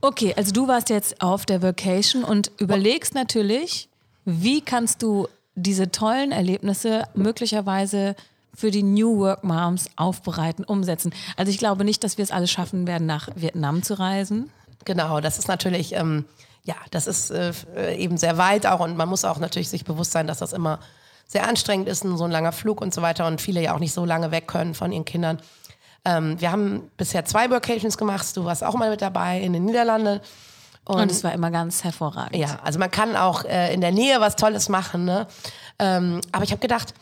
Okay, 0.00 0.34
also 0.36 0.52
du 0.52 0.68
warst 0.68 0.90
jetzt 0.90 1.20
auf 1.20 1.46
der 1.46 1.62
Vacation 1.62 2.24
und 2.24 2.50
überlegst 2.58 3.14
natürlich, 3.14 3.88
wie 4.24 4.60
kannst 4.60 5.02
du 5.02 5.28
diese 5.54 5.90
tollen 5.90 6.32
Erlebnisse 6.32 7.04
möglicherweise 7.14 8.16
für 8.54 8.70
die 8.70 8.82
New 8.82 9.18
Work 9.18 9.44
Moms 9.44 9.90
aufbereiten, 9.96 10.64
umsetzen. 10.64 11.12
Also 11.36 11.50
ich 11.50 11.58
glaube 11.58 11.84
nicht, 11.84 12.04
dass 12.04 12.18
wir 12.18 12.22
es 12.22 12.30
alles 12.30 12.50
schaffen 12.50 12.86
werden, 12.86 13.06
nach 13.06 13.28
Vietnam 13.34 13.82
zu 13.82 13.98
reisen. 13.98 14.50
Genau, 14.84 15.20
das 15.20 15.38
ist 15.38 15.48
natürlich, 15.48 15.94
ähm, 15.94 16.24
ja, 16.62 16.76
das 16.90 17.06
ist 17.06 17.30
äh, 17.30 17.52
eben 17.96 18.16
sehr 18.16 18.38
weit 18.38 18.66
auch 18.66 18.80
und 18.80 18.96
man 18.96 19.08
muss 19.08 19.24
auch 19.24 19.38
natürlich 19.38 19.68
sich 19.68 19.84
bewusst 19.84 20.12
sein, 20.12 20.26
dass 20.26 20.38
das 20.38 20.52
immer 20.52 20.78
sehr 21.26 21.48
anstrengend 21.48 21.88
ist, 21.88 22.02
so 22.02 22.24
ein 22.24 22.30
langer 22.30 22.52
Flug 22.52 22.80
und 22.80 22.94
so 22.94 23.02
weiter 23.02 23.26
und 23.26 23.40
viele 23.40 23.62
ja 23.62 23.74
auch 23.74 23.78
nicht 23.78 23.94
so 23.94 24.04
lange 24.04 24.30
weg 24.30 24.46
können 24.46 24.74
von 24.74 24.92
ihren 24.92 25.04
Kindern. 25.04 25.38
Ähm, 26.04 26.40
wir 26.40 26.52
haben 26.52 26.90
bisher 26.96 27.24
zwei 27.24 27.50
Workations 27.50 27.96
gemacht, 27.96 28.36
du 28.36 28.44
warst 28.44 28.62
auch 28.62 28.74
mal 28.74 28.90
mit 28.90 29.02
dabei 29.02 29.40
in 29.40 29.52
den 29.52 29.64
Niederlanden. 29.64 30.20
Und, 30.84 31.10
es 31.10 31.24
war 31.24 31.32
immer 31.32 31.50
ganz 31.50 31.82
hervorragend. 31.82 32.36
Ja, 32.36 32.58
also 32.62 32.78
man 32.78 32.90
kann 32.90 33.16
auch 33.16 33.44
äh, 33.44 33.72
in 33.72 33.80
der 33.80 33.90
Nähe 33.90 34.20
was 34.20 34.36
Tolles 34.36 34.68
machen. 34.68 35.06
Ne? 35.06 35.26
Ähm, 35.78 36.20
aber 36.30 36.44
ich 36.44 36.50
habe 36.50 36.60
gedacht, 36.60 36.92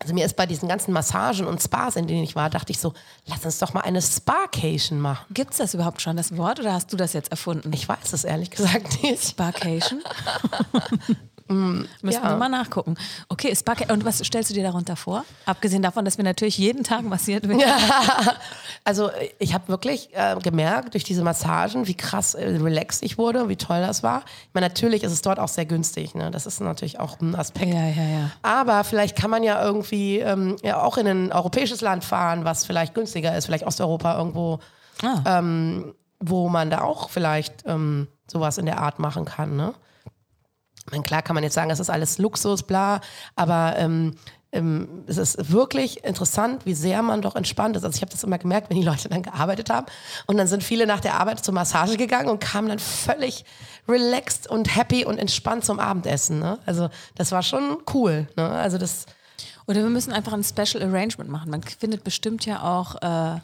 also 0.00 0.12
mir 0.12 0.26
ist 0.26 0.36
bei 0.36 0.44
diesen 0.44 0.68
ganzen 0.68 0.92
Massagen 0.92 1.46
und 1.46 1.62
Spas, 1.62 1.96
in 1.96 2.06
denen 2.06 2.22
ich 2.22 2.36
war, 2.36 2.50
dachte 2.50 2.72
ich 2.72 2.78
so, 2.78 2.92
lass 3.24 3.44
uns 3.46 3.58
doch 3.58 3.72
mal 3.72 3.80
eine 3.80 4.02
Sparcation 4.02 5.00
machen. 5.00 5.24
Gibt 5.32 5.52
es 5.52 5.58
das 5.58 5.72
überhaupt 5.72 6.02
schon, 6.02 6.18
das 6.18 6.36
Wort, 6.36 6.60
oder 6.60 6.74
hast 6.74 6.92
du 6.92 6.98
das 6.98 7.14
jetzt 7.14 7.30
erfunden? 7.30 7.72
Ich 7.72 7.88
weiß 7.88 8.12
es 8.12 8.24
ehrlich 8.24 8.50
gesagt 8.50 9.02
nicht. 9.02 9.26
Sparcation? 9.26 10.02
Mm, 11.48 11.84
Müssen 12.02 12.22
ja. 12.22 12.30
wir 12.30 12.36
mal 12.36 12.48
nachgucken. 12.48 12.96
Okay, 13.28 13.54
Spa 13.54 13.74
und 13.88 14.04
was 14.04 14.18
stellst 14.18 14.50
du 14.50 14.54
dir 14.54 14.64
darunter 14.64 14.96
vor? 14.96 15.24
Abgesehen 15.44 15.82
davon, 15.82 16.04
dass 16.04 16.16
wir 16.16 16.24
natürlich 16.24 16.58
jeden 16.58 16.82
Tag 16.82 17.02
massiert 17.02 17.48
werden. 17.48 17.60
Ja. 17.60 17.76
Also 18.84 19.10
ich 19.40 19.52
habe 19.52 19.66
wirklich 19.66 20.10
äh, 20.14 20.36
gemerkt 20.40 20.94
durch 20.94 21.02
diese 21.02 21.24
Massagen, 21.24 21.88
wie 21.88 21.96
krass 21.96 22.34
äh, 22.34 22.46
relaxed 22.46 23.02
ich 23.02 23.18
wurde, 23.18 23.48
wie 23.48 23.56
toll 23.56 23.80
das 23.80 24.04
war. 24.04 24.22
Ich 24.46 24.54
meine, 24.54 24.68
natürlich 24.68 25.02
ist 25.02 25.10
es 25.10 25.22
dort 25.22 25.40
auch 25.40 25.48
sehr 25.48 25.66
günstig. 25.66 26.14
Ne? 26.14 26.30
Das 26.30 26.46
ist 26.46 26.60
natürlich 26.60 27.00
auch 27.00 27.20
ein 27.20 27.34
Aspekt. 27.34 27.74
Ja, 27.74 27.84
ja, 27.88 28.04
ja. 28.04 28.30
Aber 28.42 28.84
vielleicht 28.84 29.16
kann 29.16 29.28
man 29.28 29.42
ja 29.42 29.60
irgendwie 29.60 30.20
ähm, 30.20 30.56
ja, 30.62 30.80
auch 30.80 30.98
in 30.98 31.08
ein 31.08 31.32
europäisches 31.32 31.80
Land 31.80 32.04
fahren, 32.04 32.44
was 32.44 32.64
vielleicht 32.64 32.94
günstiger 32.94 33.36
ist, 33.36 33.46
vielleicht 33.46 33.66
Osteuropa 33.66 34.16
irgendwo, 34.16 34.60
ah. 35.02 35.38
ähm, 35.38 35.92
wo 36.20 36.48
man 36.48 36.70
da 36.70 36.82
auch 36.82 37.10
vielleicht 37.10 37.64
ähm, 37.66 38.06
sowas 38.28 38.56
in 38.56 38.66
der 38.66 38.80
Art 38.80 39.00
machen 39.00 39.24
kann. 39.24 39.56
Ne? 39.56 39.74
Meine, 40.90 41.02
klar 41.02 41.22
kann 41.22 41.34
man 41.34 41.44
jetzt 41.44 41.54
sagen, 41.54 41.68
das 41.68 41.80
ist 41.80 41.90
alles 41.90 42.18
Luxus, 42.18 42.62
bla, 42.62 43.00
aber 43.34 43.74
ähm, 43.76 44.14
ähm, 44.52 45.04
es 45.06 45.16
ist 45.16 45.52
wirklich 45.52 46.04
interessant, 46.04 46.64
wie 46.64 46.74
sehr 46.74 47.02
man 47.02 47.22
doch 47.22 47.36
entspannt 47.36 47.76
ist. 47.76 47.84
Also 47.84 47.96
ich 47.96 48.02
habe 48.02 48.12
das 48.12 48.24
immer 48.24 48.38
gemerkt, 48.38 48.70
wenn 48.70 48.76
die 48.76 48.82
Leute 48.84 49.08
dann 49.08 49.22
gearbeitet 49.22 49.70
haben 49.70 49.86
und 50.26 50.36
dann 50.36 50.46
sind 50.46 50.62
viele 50.62 50.86
nach 50.86 51.00
der 51.00 51.20
Arbeit 51.20 51.44
zur 51.44 51.54
Massage 51.54 51.96
gegangen 51.96 52.28
und 52.28 52.40
kamen 52.40 52.68
dann 52.68 52.78
völlig 52.78 53.44
relaxed 53.88 54.48
und 54.48 54.74
happy 54.74 55.04
und 55.04 55.18
entspannt 55.18 55.64
zum 55.64 55.78
Abendessen. 55.78 56.38
Ne? 56.38 56.58
Also 56.66 56.88
das 57.14 57.32
war 57.32 57.42
schon 57.42 57.78
cool. 57.94 58.28
Ne? 58.36 58.48
Also 58.48 58.78
das 58.78 59.06
oder 59.66 59.82
wir 59.82 59.90
müssen 59.90 60.12
einfach 60.12 60.32
ein 60.32 60.44
Special 60.44 60.82
Arrangement 60.82 61.28
machen. 61.28 61.50
Man 61.50 61.62
findet 61.62 62.04
bestimmt 62.04 62.46
ja 62.46 62.62
auch 62.62 62.94
äh 63.02 63.40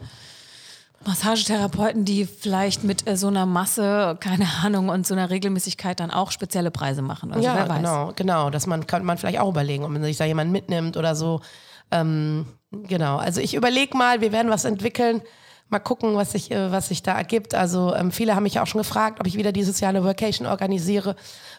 Massagetherapeuten, 1.06 2.04
die 2.04 2.24
vielleicht 2.26 2.84
mit 2.84 3.08
äh, 3.08 3.16
so 3.16 3.28
einer 3.28 3.46
Masse, 3.46 4.16
keine 4.20 4.46
Ahnung, 4.62 4.88
und 4.88 5.06
so 5.06 5.14
einer 5.14 5.30
Regelmäßigkeit 5.30 6.00
dann 6.00 6.10
auch 6.10 6.30
spezielle 6.30 6.70
Preise 6.70 7.02
machen. 7.02 7.32
Also 7.32 7.44
ja, 7.44 7.66
genau, 7.66 8.12
genau. 8.14 8.50
Das 8.50 8.66
man, 8.66 8.86
könnte 8.86 9.06
man 9.06 9.18
vielleicht 9.18 9.40
auch 9.40 9.50
überlegen, 9.50 9.84
ob 9.84 9.90
man 9.90 10.02
sich 10.02 10.16
da 10.16 10.24
jemand 10.24 10.52
mitnimmt 10.52 10.96
oder 10.96 11.14
so. 11.14 11.40
Ähm, 11.90 12.46
genau. 12.70 13.16
Also 13.16 13.40
ich 13.40 13.54
überlege 13.54 13.96
mal, 13.96 14.20
wir 14.20 14.32
werden 14.32 14.50
was 14.50 14.64
entwickeln. 14.64 15.22
Mal 15.68 15.78
gucken, 15.78 16.16
was 16.16 16.32
sich, 16.32 16.50
äh, 16.50 16.70
was 16.70 16.88
sich 16.88 17.02
da 17.02 17.12
ergibt. 17.12 17.54
Also 17.54 17.94
ähm, 17.94 18.12
viele 18.12 18.34
haben 18.34 18.42
mich 18.42 18.60
auch 18.60 18.66
schon 18.66 18.80
gefragt, 18.80 19.20
ob 19.20 19.26
ich 19.26 19.36
wieder 19.36 19.52
dieses 19.52 19.80
Jahr 19.80 19.90
eine 19.90 20.04
Vacation 20.04 20.46
organisiere. 20.46 21.16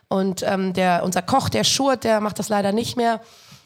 Und 0.08 0.43
ähm, 0.43 0.73
der, 0.73 1.03
unser 1.03 1.21
Koch, 1.21 1.49
der 1.49 1.63
Schurt, 1.63 2.03
der 2.03 2.21
macht 2.21 2.39
das 2.39 2.49
leider 2.49 2.71
nicht 2.71 2.97
mehr. 2.97 3.21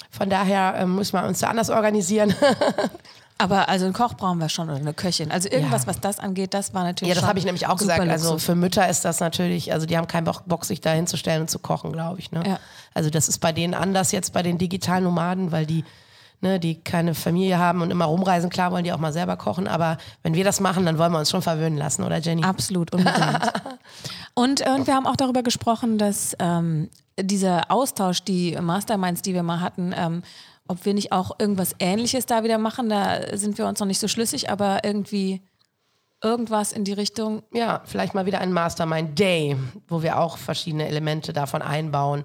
Von 0.09 0.29
daher 0.29 0.75
ähm, 0.77 0.95
müssen 0.95 1.13
wir 1.13 1.27
uns 1.27 1.39
da 1.39 1.49
anders 1.49 1.69
organisieren. 1.69 2.33
Aber 3.39 3.69
also 3.69 3.85
einen 3.85 3.93
Koch 3.93 4.15
brauchen 4.15 4.39
wir 4.39 4.49
schon 4.49 4.69
oder 4.69 4.79
eine 4.79 4.93
Köchin. 4.93 5.31
Also 5.31 5.49
irgendwas, 5.49 5.83
ja. 5.83 5.87
was 5.89 5.99
das 5.99 6.19
angeht, 6.19 6.53
das 6.53 6.73
war 6.73 6.83
natürlich. 6.83 7.13
Ja, 7.13 7.19
das 7.19 7.27
habe 7.27 7.37
ich 7.37 7.45
nämlich 7.45 7.67
auch 7.67 7.77
gesagt. 7.77 7.99
Also 8.07 8.39
für 8.39 8.55
Mütter 8.55 8.89
ist 8.89 9.05
das 9.05 9.19
natürlich, 9.19 9.73
also 9.73 9.85
die 9.85 9.95
haben 9.97 10.07
keinen 10.07 10.25
Bock, 10.25 10.65
sich 10.65 10.81
da 10.81 10.91
hinzustellen 10.91 11.41
und 11.41 11.49
zu 11.49 11.59
kochen, 11.59 11.91
glaube 11.91 12.19
ich. 12.19 12.31
Ne? 12.31 12.43
Ja. 12.45 12.59
Also 12.93 13.09
das 13.09 13.29
ist 13.29 13.39
bei 13.39 13.51
denen 13.51 13.73
anders 13.75 14.11
jetzt 14.11 14.33
bei 14.33 14.41
den 14.41 14.57
digitalen 14.57 15.03
Nomaden, 15.03 15.51
weil 15.51 15.67
die, 15.67 15.85
ne, 16.41 16.59
die 16.59 16.81
keine 16.81 17.13
Familie 17.13 17.59
haben 17.59 17.81
und 17.83 17.91
immer 17.91 18.05
rumreisen. 18.05 18.49
Klar 18.49 18.71
wollen 18.71 18.83
die 18.83 18.91
auch 18.91 18.97
mal 18.97 19.13
selber 19.13 19.37
kochen, 19.37 19.67
aber 19.67 19.97
wenn 20.23 20.33
wir 20.33 20.43
das 20.43 20.59
machen, 20.59 20.85
dann 20.85 20.97
wollen 20.97 21.11
wir 21.11 21.19
uns 21.19 21.29
schon 21.29 21.43
verwöhnen 21.43 21.77
lassen, 21.77 22.03
oder 22.03 22.17
Jenny? 22.17 22.43
Absolut, 22.43 22.91
unbedingt. 22.91 23.53
und, 24.33 24.61
äh, 24.65 24.69
und 24.71 24.87
wir 24.87 24.95
haben 24.95 25.05
auch 25.05 25.15
darüber 25.15 25.43
gesprochen, 25.43 25.99
dass 25.99 26.35
ähm, 26.39 26.89
dieser 27.19 27.69
Austausch, 27.69 28.23
die 28.23 28.57
Masterminds, 28.59 29.21
die 29.21 29.35
wir 29.35 29.43
mal 29.43 29.61
hatten, 29.61 29.93
ähm, 29.95 30.23
ob 30.67 30.85
wir 30.85 30.93
nicht 30.93 31.11
auch 31.11 31.39
irgendwas 31.39 31.75
Ähnliches 31.79 32.25
da 32.25 32.43
wieder 32.43 32.57
machen, 32.57 32.89
da 32.89 33.37
sind 33.37 33.57
wir 33.57 33.67
uns 33.67 33.79
noch 33.79 33.87
nicht 33.87 33.99
so 33.99 34.07
schlüssig, 34.07 34.49
aber 34.49 34.83
irgendwie 34.83 35.41
irgendwas 36.23 36.71
in 36.71 36.83
die 36.83 36.93
Richtung. 36.93 37.43
Ja, 37.53 37.81
vielleicht 37.85 38.13
mal 38.13 38.25
wieder 38.25 38.39
ein 38.39 38.51
Mastermind 38.51 39.17
Day, 39.17 39.55
wo 39.87 40.01
wir 40.01 40.19
auch 40.19 40.37
verschiedene 40.37 40.87
Elemente 40.87 41.33
davon 41.33 41.61
einbauen. 41.61 42.23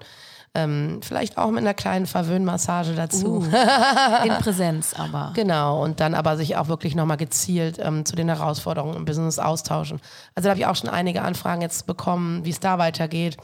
Ähm, 0.55 0.99
vielleicht 1.01 1.39
auch 1.39 1.49
mit 1.49 1.59
einer 1.61 1.73
kleinen 1.73 2.05
Verwöhnmassage 2.05 2.93
dazu. 2.93 3.37
Uh, 3.37 4.23
in 4.23 4.33
Präsenz 4.35 4.93
aber. 4.93 5.31
Genau, 5.33 5.83
und 5.83 5.99
dann 5.99 6.13
aber 6.13 6.37
sich 6.37 6.57
auch 6.57 6.67
wirklich 6.67 6.93
nochmal 6.93 7.17
gezielt 7.17 7.79
ähm, 7.79 8.05
zu 8.05 8.15
den 8.15 8.29
Herausforderungen 8.29 8.95
im 8.95 9.05
Business 9.05 9.39
austauschen. 9.39 9.99
Also 10.35 10.45
da 10.45 10.51
habe 10.51 10.59
ich 10.59 10.67
auch 10.67 10.75
schon 10.75 10.91
einige 10.91 11.23
Anfragen 11.23 11.61
jetzt 11.63 11.87
bekommen, 11.87 12.45
wie 12.45 12.51
es 12.51 12.59
da 12.59 12.77
weitergeht. 12.77 13.35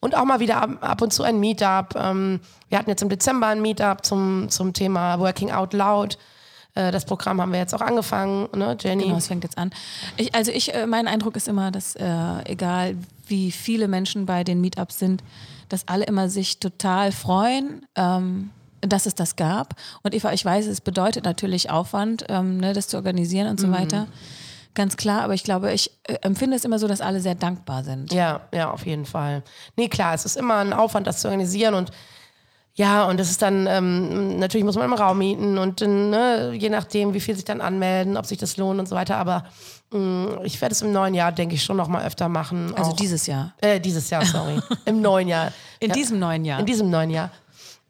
Und 0.00 0.14
auch 0.14 0.24
mal 0.24 0.40
wieder 0.40 0.62
ab, 0.62 0.70
ab 0.80 1.02
und 1.02 1.12
zu 1.12 1.22
ein 1.22 1.38
Meetup. 1.38 1.96
Ähm, 1.96 2.40
wir 2.70 2.78
hatten 2.78 2.88
jetzt 2.88 3.02
im 3.02 3.10
Dezember 3.10 3.48
ein 3.48 3.60
Meetup 3.60 4.04
zum, 4.04 4.48
zum 4.48 4.72
Thema 4.72 5.18
Working 5.18 5.50
Out 5.50 5.74
Loud. 5.74 6.16
Äh, 6.74 6.92
das 6.92 7.04
Programm 7.04 7.42
haben 7.42 7.52
wir 7.52 7.58
jetzt 7.58 7.74
auch 7.74 7.82
angefangen, 7.82 8.48
ne, 8.56 8.74
Jenny? 8.80 9.04
Genau, 9.04 9.16
es 9.16 9.26
fängt 9.26 9.44
jetzt 9.44 9.58
an. 9.58 9.70
Ich, 10.16 10.34
also 10.34 10.50
ich, 10.50 10.74
äh, 10.74 10.86
mein 10.86 11.08
Eindruck 11.08 11.36
ist 11.36 11.46
immer, 11.46 11.70
dass 11.70 11.94
äh, 11.94 12.04
egal 12.46 12.96
wie 13.26 13.50
viele 13.50 13.86
Menschen 13.86 14.24
bei 14.24 14.44
den 14.44 14.62
Meetups 14.62 14.98
sind, 14.98 15.22
dass 15.68 15.88
alle 15.88 16.04
immer 16.04 16.28
sich 16.28 16.58
total 16.58 17.12
freuen, 17.12 17.86
ähm, 17.96 18.50
dass 18.80 19.06
es 19.06 19.14
das 19.14 19.36
gab. 19.36 19.74
Und 20.02 20.14
Eva, 20.14 20.32
ich 20.32 20.44
weiß, 20.44 20.66
es 20.66 20.80
bedeutet 20.80 21.24
natürlich 21.24 21.70
Aufwand, 21.70 22.24
ähm, 22.28 22.58
ne, 22.58 22.72
das 22.72 22.88
zu 22.88 22.96
organisieren 22.96 23.48
und 23.48 23.60
so 23.60 23.68
mhm. 23.68 23.72
weiter. 23.72 24.06
Ganz 24.74 24.96
klar, 24.96 25.22
aber 25.22 25.34
ich 25.34 25.44
glaube, 25.44 25.72
ich 25.72 25.90
äh, 26.04 26.14
empfinde 26.22 26.56
es 26.56 26.64
immer 26.64 26.78
so, 26.78 26.88
dass 26.88 27.00
alle 27.00 27.20
sehr 27.20 27.34
dankbar 27.34 27.84
sind. 27.84 28.12
Ja, 28.12 28.40
ja, 28.52 28.70
auf 28.70 28.84
jeden 28.86 29.06
Fall. 29.06 29.42
Nee, 29.76 29.88
klar, 29.88 30.14
es 30.14 30.24
ist 30.24 30.36
immer 30.36 30.56
ein 30.56 30.72
Aufwand, 30.72 31.06
das 31.06 31.20
zu 31.20 31.28
organisieren 31.28 31.74
und 31.74 31.90
ja, 32.76 33.04
und 33.04 33.20
das 33.20 33.30
ist 33.30 33.40
dann, 33.40 33.68
ähm, 33.68 34.40
natürlich 34.40 34.64
muss 34.64 34.74
man 34.74 34.90
einen 34.90 35.00
Raum 35.00 35.18
mieten 35.18 35.58
und 35.58 35.80
ne, 35.80 36.52
je 36.54 36.70
nachdem, 36.70 37.14
wie 37.14 37.20
viel 37.20 37.36
sich 37.36 37.44
dann 37.44 37.60
anmelden, 37.60 38.16
ob 38.16 38.26
sich 38.26 38.36
das 38.36 38.56
lohnt 38.56 38.80
und 38.80 38.88
so 38.88 38.96
weiter. 38.96 39.16
Aber 39.16 39.44
ich 40.44 40.60
werde 40.60 40.72
es 40.72 40.82
im 40.82 40.92
neuen 40.92 41.14
Jahr, 41.14 41.32
denke 41.32 41.54
ich, 41.54 41.62
schon 41.62 41.76
noch 41.76 41.88
mal 41.88 42.04
öfter 42.04 42.28
machen. 42.28 42.74
Also 42.74 42.90
auch. 42.90 42.96
dieses 42.96 43.26
Jahr? 43.26 43.54
Äh, 43.60 43.80
dieses 43.80 44.10
Jahr, 44.10 44.24
sorry. 44.24 44.60
Im 44.84 45.00
neuen 45.00 45.28
Jahr. 45.28 45.52
In 45.80 45.88
ja. 45.88 45.94
diesem 45.94 46.18
neuen 46.18 46.44
Jahr? 46.44 46.60
In 46.60 46.66
diesem 46.66 46.90
neuen 46.90 47.10
Jahr. 47.10 47.30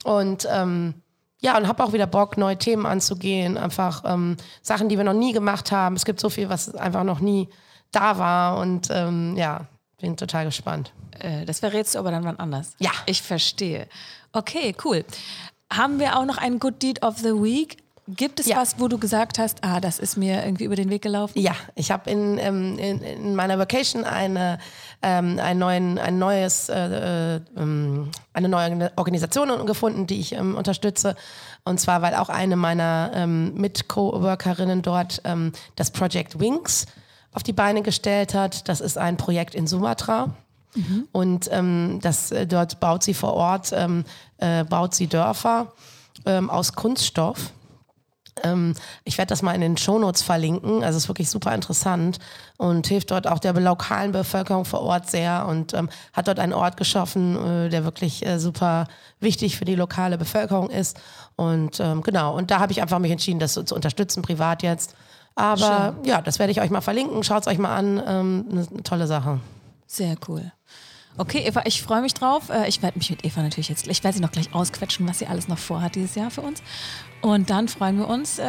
Und 0.05 0.47
ähm, 0.51 0.95
ja, 1.40 1.57
und 1.57 1.69
habe 1.69 1.85
auch 1.85 1.93
wieder 1.93 2.07
Bock, 2.07 2.38
neue 2.38 2.57
Themen 2.57 2.87
anzugehen. 2.87 3.59
Einfach 3.59 4.03
ähm, 4.07 4.37
Sachen, 4.62 4.88
die 4.88 4.97
wir 4.97 5.05
noch 5.05 5.12
nie 5.12 5.33
gemacht 5.33 5.73
haben. 5.73 5.97
Es 5.97 6.05
gibt 6.05 6.21
so 6.21 6.31
viel, 6.31 6.49
was 6.49 6.75
einfach 6.75 7.05
noch 7.05 7.21
nie 7.21 7.49
da 7.90 8.19
war. 8.19 8.59
Und 8.59 8.88
ähm, 8.90 9.37
ja, 9.37 9.67
bin 10.01 10.17
total 10.17 10.47
gespannt. 10.47 10.93
Äh, 11.19 11.45
das 11.45 11.61
verrätst 11.61 11.95
du 11.95 11.99
aber 11.99 12.11
dann 12.11 12.25
wann 12.25 12.38
anders. 12.38 12.73
Ja. 12.79 12.93
Ich 13.07 13.23
verstehe. 13.23 13.88
Okay, 14.33 14.75
cool. 14.85 15.05
Haben 15.73 15.99
wir 15.99 16.19
auch 16.19 16.25
noch 16.25 16.38
ein 16.38 16.59
Good 16.59 16.83
Deed 16.83 17.03
of 17.03 17.19
the 17.19 17.35
Week? 17.35 17.84
Gibt 18.07 18.38
es 18.38 18.47
ja. 18.47 18.59
was, 18.59 18.79
wo 18.79 18.88
du 18.88 18.99
gesagt 18.99 19.38
hast, 19.38 19.64
ah, 19.64 19.81
das 19.81 19.99
ist 19.99 20.19
mir 20.19 20.45
irgendwie 20.45 20.64
über 20.64 20.77
den 20.77 20.90
Weg 20.90 21.01
gelaufen? 21.01 21.38
Ja, 21.38 21.55
ich 21.75 21.90
habe 21.90 22.11
in, 22.11 22.37
ähm, 22.38 22.79
in, 22.79 23.01
in, 23.01 23.35
meiner 23.35 23.59
Vacation 23.59 24.05
eine, 24.05 24.59
ähm, 25.01 25.38
ein, 25.43 25.59
neuen, 25.59 25.99
ein 25.99 26.19
neues, 26.19 26.69
äh, 26.69 27.37
äh, 27.37 27.40
ähm, 27.57 28.11
eine 28.35 28.49
neue 28.51 28.93
Organisation 28.97 29.64
gefunden, 29.64 30.07
die 30.07 30.21
ich 30.21 30.33
ähm, 30.33 30.55
unterstütze. 30.55 31.17
Und 31.64 31.81
zwar, 31.81 32.03
weil 32.03 32.14
auch 32.14 32.29
eine 32.29 32.57
meiner 32.57 33.11
ähm, 33.14 33.55
Mit-Coworkerinnen 33.55 34.83
dort 34.83 35.23
ähm, 35.25 35.53
das 35.77 35.90
Project 35.90 36.38
Wings 36.38 36.85
auf 37.33 37.43
die 37.43 37.55
Beine 37.55 37.81
gestellt 37.81 38.35
hat. 38.35 38.69
Das 38.69 38.83
ist 38.83 38.99
ein 38.99 39.17
Projekt 39.17 39.55
in 39.55 39.67
Sumatra. 39.67 40.35
Mhm. 40.75 41.09
Und 41.11 41.49
ähm, 41.51 42.01
das, 42.03 42.33
äh, 42.33 42.47
dort 42.47 42.81
baut 42.81 43.03
sie 43.03 43.14
vor 43.14 43.33
Ort, 43.33 43.73
äh, 43.73 44.64
baut 44.69 44.95
sie 44.95 45.07
Dörfer 45.07 45.73
aus 46.27 46.73
Kunststoff. 46.73 47.51
Ähm, 48.45 48.75
ich 49.05 49.19
werde 49.19 49.31
das 49.31 49.43
mal 49.43 49.55
in 49.55 49.61
den 49.61 49.77
Shownotes 49.77 50.23
verlinken. 50.23 50.85
Also 50.85 50.97
es 50.97 51.05
ist 51.05 51.09
wirklich 51.09 51.31
super 51.31 51.55
interessant 51.55 52.19
und 52.57 52.87
hilft 52.87 53.11
dort 53.11 53.27
auch 53.27 53.39
der 53.39 53.55
lokalen 53.55 54.13
Bevölkerung 54.13 54.65
vor 54.65 54.83
Ort 54.83 55.11
sehr 55.11 55.47
und 55.49 55.75
ähm, 55.75 55.89
hat 56.13 56.29
dort 56.29 56.39
einen 56.39 56.53
Ort 56.53 56.77
geschaffen, 56.77 57.37
äh, 57.37 57.69
der 57.69 57.85
wirklich 57.85 58.25
äh, 58.25 58.39
super 58.39 58.87
wichtig 59.21 59.57
für 59.57 59.65
die 59.65 59.75
lokale 59.75 60.19
Bevölkerung 60.19 60.71
ist. 60.71 61.01
Und 61.37 61.81
ähm, 61.81 62.03
genau, 62.03 62.37
und 62.37 62.51
da 62.51 62.61
habe 62.61 62.73
ich 62.73 62.83
einfach 62.83 62.99
mich 62.99 63.11
entschieden, 63.11 63.41
das 63.41 63.55
so 63.55 63.63
zu 63.63 63.75
unterstützen, 63.75 64.23
privat 64.23 64.63
jetzt. 64.63 64.95
Aber 65.35 65.95
Schön. 65.97 66.05
ja, 66.05 66.23
das 66.23 66.39
werde 66.39 66.53
ich 66.53 66.61
euch 66.61 66.71
mal 66.71 66.81
verlinken. 66.81 67.25
Schaut 67.25 67.43
es 67.43 67.49
euch 67.49 67.59
mal 67.59 67.75
an. 67.75 68.03
Ähm, 68.07 68.47
eine, 68.51 68.67
eine 68.71 68.83
tolle 68.85 69.07
Sache. 69.07 69.41
Sehr 69.87 70.17
cool. 70.29 70.53
Okay, 71.16 71.44
Eva, 71.46 71.62
ich 71.64 71.83
freue 71.83 72.00
mich 72.03 72.14
drauf. 72.14 72.50
Äh, 72.50 72.68
ich 72.68 72.83
werde 72.83 72.98
mich 72.98 73.11
mit 73.11 73.24
Eva 73.24 73.42
natürlich 73.42 73.68
jetzt, 73.68 73.87
ich 73.87 74.03
werde 74.03 74.16
sie 74.16 74.22
noch 74.22 74.33
gleich 74.33 74.53
ausquetschen, 74.53 75.09
was 75.09 75.20
sie 75.20 75.27
alles 75.27 75.48
noch 75.48 75.59
vorhat 75.59 75.94
dieses 75.94 76.14
Jahr 76.14 76.31
für 76.31 76.40
uns. 76.40 76.62
Und 77.20 77.50
dann 77.50 77.68
freuen 77.68 77.98
wir 77.98 78.09
uns, 78.09 78.38
äh, 78.38 78.44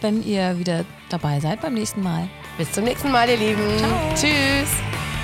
wenn 0.00 0.26
ihr 0.26 0.58
wieder 0.58 0.84
dabei 1.08 1.38
seid 1.40 1.60
beim 1.60 1.74
nächsten 1.74 2.02
Mal. 2.02 2.28
Bis 2.58 2.72
zum 2.72 2.84
nächsten 2.84 3.10
Mal, 3.12 3.28
ihr 3.28 3.36
Lieben. 3.36 3.78
Ciao. 3.78 4.14
Tschüss. 4.14 5.15